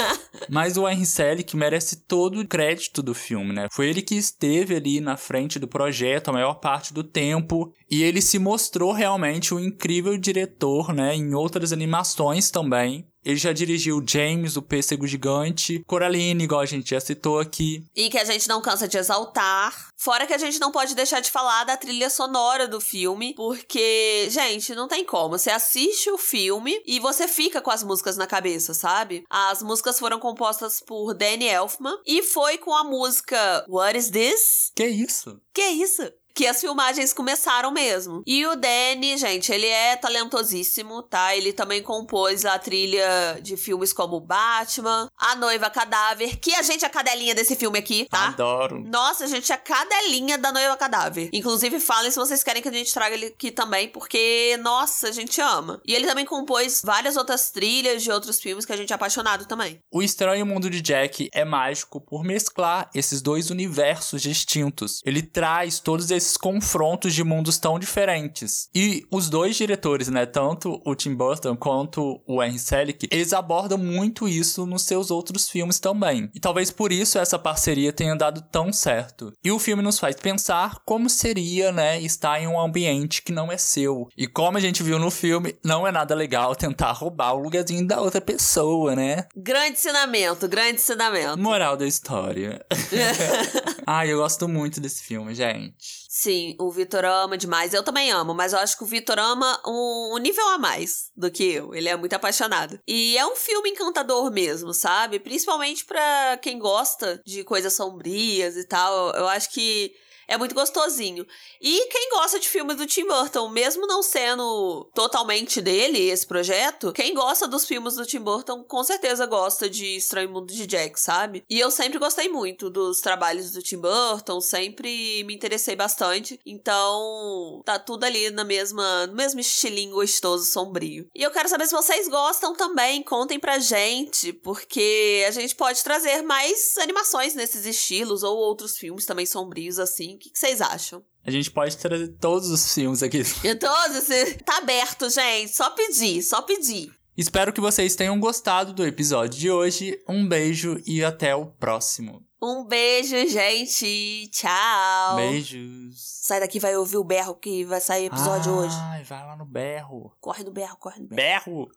Mas 0.50 0.76
o 0.76 0.88
Henry 0.88 1.06
Selick 1.06 1.56
merece 1.56 1.96
todo 1.96 2.40
o 2.40 2.46
crédito 2.46 3.02
do 3.02 3.14
filme, 3.14 3.52
né? 3.52 3.68
Foi 3.72 3.88
ele 3.88 4.02
que 4.02 4.14
esteve 4.14 4.76
ali 4.76 5.00
na 5.00 5.16
frente 5.16 5.58
do 5.58 5.66
projeto 5.66 6.28
a 6.28 6.32
maior 6.32 6.54
parte 6.54 6.92
do 6.92 7.02
tempo 7.02 7.72
e 7.90 8.02
ele 8.02 8.20
se 8.20 8.33
mostrou 8.38 8.92
realmente 8.92 9.54
um 9.54 9.60
incrível 9.60 10.16
diretor, 10.16 10.92
né, 10.92 11.14
em 11.14 11.34
outras 11.34 11.72
animações 11.72 12.50
também. 12.50 13.06
Ele 13.24 13.36
já 13.36 13.52
dirigiu 13.52 14.04
James, 14.06 14.56
o 14.56 14.62
Pêssego 14.62 15.06
Gigante, 15.06 15.82
Coraline, 15.86 16.44
igual 16.44 16.60
a 16.60 16.66
gente 16.66 16.90
já 16.90 17.00
citou 17.00 17.40
aqui. 17.40 17.82
E 17.96 18.10
que 18.10 18.18
a 18.18 18.24
gente 18.24 18.46
não 18.46 18.60
cansa 18.60 18.86
de 18.86 18.98
exaltar. 18.98 19.88
Fora 19.96 20.26
que 20.26 20.34
a 20.34 20.38
gente 20.38 20.60
não 20.60 20.70
pode 20.70 20.94
deixar 20.94 21.20
de 21.20 21.30
falar 21.30 21.64
da 21.64 21.76
trilha 21.76 22.10
sonora 22.10 22.68
do 22.68 22.80
filme, 22.80 23.32
porque, 23.34 24.28
gente, 24.28 24.74
não 24.74 24.86
tem 24.86 25.06
como. 25.06 25.38
Você 25.38 25.50
assiste 25.50 26.10
o 26.10 26.18
filme 26.18 26.78
e 26.84 27.00
você 27.00 27.26
fica 27.26 27.62
com 27.62 27.70
as 27.70 27.82
músicas 27.82 28.18
na 28.18 28.26
cabeça, 28.26 28.74
sabe? 28.74 29.24
As 29.30 29.62
músicas 29.62 29.98
foram 29.98 30.18
compostas 30.18 30.82
por 30.86 31.14
Danny 31.14 31.46
Elfman 31.46 31.96
e 32.04 32.22
foi 32.22 32.58
com 32.58 32.74
a 32.74 32.84
música 32.84 33.64
What 33.68 33.98
Is 33.98 34.10
This? 34.10 34.72
Que 34.74 34.86
isso? 34.86 35.40
Que 35.54 35.62
isso? 35.62 36.02
Que 36.34 36.46
as 36.46 36.60
filmagens 36.60 37.12
começaram 37.12 37.70
mesmo. 37.70 38.22
E 38.26 38.44
o 38.46 38.56
Danny, 38.56 39.16
gente, 39.16 39.52
ele 39.52 39.66
é 39.66 39.96
talentosíssimo, 39.96 41.02
tá? 41.02 41.36
Ele 41.36 41.52
também 41.52 41.82
compôs 41.82 42.44
a 42.44 42.58
trilha 42.58 43.38
de 43.40 43.56
filmes 43.56 43.92
como 43.92 44.20
Batman, 44.20 45.08
A 45.16 45.36
Noiva 45.36 45.70
Cadáver, 45.70 46.38
que 46.40 46.52
a 46.54 46.62
gente 46.62 46.84
é 46.84 46.88
a 46.88 46.90
cadelinha 46.90 47.34
desse 47.34 47.54
filme 47.54 47.78
aqui, 47.78 48.06
tá? 48.10 48.28
Adoro. 48.28 48.82
Nossa, 48.84 49.24
a 49.24 49.26
gente 49.28 49.50
é 49.52 49.54
a 49.54 49.58
cadelinha 49.58 50.36
da 50.36 50.50
Noiva 50.50 50.76
Cadáver. 50.76 51.30
Inclusive, 51.32 51.78
falem 51.78 52.10
se 52.10 52.18
vocês 52.18 52.42
querem 52.42 52.60
que 52.60 52.68
a 52.68 52.72
gente 52.72 52.92
traga 52.92 53.14
ele 53.14 53.26
aqui 53.26 53.50
também, 53.52 53.88
porque, 53.88 54.58
nossa, 54.60 55.08
a 55.08 55.12
gente 55.12 55.40
ama. 55.40 55.80
E 55.86 55.94
ele 55.94 56.06
também 56.06 56.24
compôs 56.24 56.82
várias 56.84 57.16
outras 57.16 57.50
trilhas 57.50 58.02
de 58.02 58.10
outros 58.10 58.40
filmes 58.40 58.64
que 58.64 58.72
a 58.72 58.76
gente 58.76 58.92
é 58.92 58.96
apaixonado 58.96 59.46
também. 59.46 59.78
O 59.92 60.02
Estranho 60.02 60.44
Mundo 60.44 60.68
de 60.68 60.80
Jack 60.80 61.30
é 61.32 61.44
mágico 61.44 62.00
por 62.00 62.24
mesclar 62.24 62.90
esses 62.92 63.22
dois 63.22 63.50
universos 63.50 64.20
distintos. 64.20 65.00
Ele 65.04 65.22
traz 65.22 65.78
todos 65.78 66.10
esses 66.10 66.23
esses 66.24 66.36
confrontos 66.36 67.14
de 67.14 67.22
mundos 67.22 67.58
tão 67.58 67.78
diferentes. 67.78 68.68
E 68.74 69.06
os 69.10 69.28
dois 69.28 69.56
diretores, 69.56 70.08
né, 70.08 70.24
tanto 70.24 70.80
o 70.84 70.94
Tim 70.94 71.14
Burton 71.14 71.56
quanto 71.56 72.22
o 72.26 72.42
Henry 72.42 72.58
Selick, 72.58 73.08
eles 73.10 73.32
abordam 73.32 73.78
muito 73.78 74.26
isso 74.26 74.66
nos 74.66 74.82
seus 74.82 75.10
outros 75.10 75.48
filmes 75.48 75.78
também. 75.78 76.30
E 76.34 76.40
talvez 76.40 76.70
por 76.70 76.90
isso 76.90 77.18
essa 77.18 77.38
parceria 77.38 77.92
tenha 77.92 78.16
dado 78.16 78.42
tão 78.50 78.72
certo. 78.72 79.32
E 79.44 79.52
o 79.52 79.58
filme 79.58 79.82
nos 79.82 79.98
faz 79.98 80.16
pensar 80.16 80.80
como 80.84 81.10
seria, 81.10 81.70
né, 81.70 82.00
estar 82.00 82.40
em 82.40 82.46
um 82.46 82.58
ambiente 82.58 83.22
que 83.22 83.32
não 83.32 83.52
é 83.52 83.58
seu. 83.58 84.08
E 84.16 84.26
como 84.26 84.56
a 84.56 84.60
gente 84.60 84.82
viu 84.82 84.98
no 84.98 85.10
filme, 85.10 85.56
não 85.64 85.86
é 85.86 85.92
nada 85.92 86.14
legal 86.14 86.56
tentar 86.56 86.92
roubar 86.92 87.34
o 87.34 87.42
lugarzinho 87.42 87.86
da 87.86 88.00
outra 88.00 88.20
pessoa, 88.20 88.96
né? 88.96 89.26
Grande 89.36 89.72
ensinamento, 89.72 90.48
grande 90.48 90.76
ensinamento. 90.76 91.38
Moral 91.38 91.76
da 91.76 91.86
história. 91.86 92.64
Ai, 93.86 94.12
eu 94.12 94.18
gosto 94.18 94.48
muito 94.48 94.80
desse 94.80 95.02
filme, 95.02 95.34
gente. 95.34 96.04
Sim, 96.16 96.54
o 96.60 96.70
Vitor 96.70 97.04
ama 97.04 97.36
demais. 97.36 97.74
Eu 97.74 97.82
também 97.82 98.12
amo, 98.12 98.32
mas 98.34 98.52
eu 98.52 98.60
acho 98.60 98.78
que 98.78 98.84
o 98.84 98.86
Vitor 98.86 99.18
ama 99.18 99.60
um, 99.66 100.16
nível 100.18 100.46
a 100.50 100.58
mais 100.58 101.10
do 101.16 101.28
que 101.28 101.42
eu. 101.42 101.74
Ele 101.74 101.88
é 101.88 101.96
muito 101.96 102.12
apaixonado. 102.12 102.78
E 102.86 103.18
é 103.18 103.26
um 103.26 103.34
filme 103.34 103.70
encantador 103.70 104.30
mesmo, 104.30 104.72
sabe? 104.72 105.18
Principalmente 105.18 105.84
para 105.84 106.38
quem 106.40 106.56
gosta 106.56 107.20
de 107.26 107.42
coisas 107.42 107.72
sombrias 107.72 108.56
e 108.56 108.62
tal. 108.62 109.10
Eu 109.10 109.26
acho 109.26 109.50
que 109.50 109.92
é 110.26 110.36
muito 110.36 110.54
gostosinho. 110.54 111.26
E 111.60 111.86
quem 111.86 112.10
gosta 112.10 112.38
de 112.38 112.48
filmes 112.48 112.76
do 112.76 112.86
Tim 112.86 113.06
Burton, 113.06 113.48
mesmo 113.48 113.86
não 113.86 114.02
sendo 114.02 114.90
totalmente 114.94 115.60
dele 115.60 116.10
esse 116.10 116.26
projeto, 116.26 116.92
quem 116.92 117.14
gosta 117.14 117.46
dos 117.46 117.64
filmes 117.64 117.94
do 117.94 118.06
Tim 118.06 118.20
Burton 118.20 118.64
com 118.64 118.82
certeza 118.82 119.26
gosta 119.26 119.68
de 119.68 119.96
Estranho 119.96 120.30
Mundo 120.30 120.52
de 120.52 120.66
Jack, 120.66 120.98
sabe? 120.98 121.44
E 121.48 121.58
eu 121.58 121.70
sempre 121.70 121.98
gostei 121.98 122.28
muito 122.28 122.70
dos 122.70 123.00
trabalhos 123.00 123.50
do 123.52 123.62
Tim 123.62 123.78
Burton, 123.78 124.40
sempre 124.40 125.22
me 125.24 125.34
interessei 125.34 125.76
bastante. 125.76 126.40
Então, 126.44 127.62
tá 127.64 127.78
tudo 127.78 128.04
ali 128.04 128.30
na 128.30 128.44
mesma, 128.44 129.06
no 129.06 129.14
mesmo 129.14 129.40
estilinho 129.40 129.94
gostoso, 129.94 130.44
sombrio. 130.44 131.08
E 131.14 131.22
eu 131.22 131.30
quero 131.30 131.48
saber 131.48 131.66
se 131.66 131.74
vocês 131.74 132.08
gostam 132.08 132.54
também, 132.54 133.02
contem 133.02 133.38
pra 133.38 133.58
gente, 133.58 134.32
porque 134.32 135.24
a 135.26 135.30
gente 135.30 135.54
pode 135.54 135.82
trazer 135.82 136.22
mais 136.22 136.76
animações 136.78 137.34
nesses 137.34 137.66
estilos 137.66 138.22
ou 138.22 138.36
outros 138.36 138.76
filmes 138.76 139.06
também 139.06 139.26
sombrios 139.26 139.78
assim 139.78 140.13
O 140.14 140.18
que, 140.18 140.30
que 140.30 140.38
vocês 140.38 140.60
acham? 140.60 141.02
A 141.26 141.30
gente 141.30 141.50
pode 141.50 141.76
trazer 141.76 142.08
todos 142.20 142.50
os 142.50 142.74
filmes 142.74 143.02
aqui. 143.02 143.22
E 143.42 143.54
todos, 143.54 144.08
tá 144.44 144.58
aberto, 144.58 145.08
gente. 145.08 145.54
Só 145.54 145.70
pedir, 145.70 146.22
só 146.22 146.42
pedir. 146.42 146.92
Espero 147.16 147.52
que 147.52 147.60
vocês 147.60 147.94
tenham 147.94 148.18
gostado 148.18 148.72
do 148.72 148.84
episódio 148.84 149.38
de 149.38 149.50
hoje. 149.50 149.98
Um 150.08 150.26
beijo 150.28 150.82
e 150.84 151.04
até 151.04 151.34
o 151.34 151.46
próximo. 151.46 152.22
Um 152.42 152.64
beijo, 152.64 153.16
gente. 153.28 154.28
Tchau. 154.32 155.16
Beijos. 155.16 155.94
Sai 155.96 156.40
daqui, 156.40 156.58
vai 156.58 156.76
ouvir 156.76 156.96
o 156.98 157.04
berro 157.04 157.34
que 157.36 157.64
vai 157.64 157.80
sair 157.80 158.06
episódio 158.06 158.52
hoje. 158.52 158.76
Ai, 158.78 159.02
vai 159.04 159.24
lá 159.24 159.36
no 159.36 159.46
berro. 159.46 160.12
Corre 160.20 160.44
do 160.44 160.50
berro, 160.50 160.76
corre 160.76 161.00
do 161.00 161.06
berro. 161.06 161.14
Berro! 161.14 161.70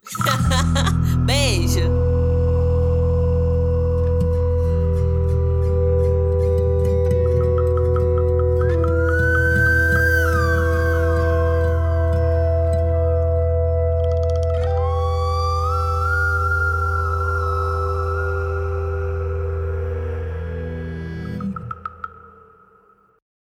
Beijo. 1.25 2.06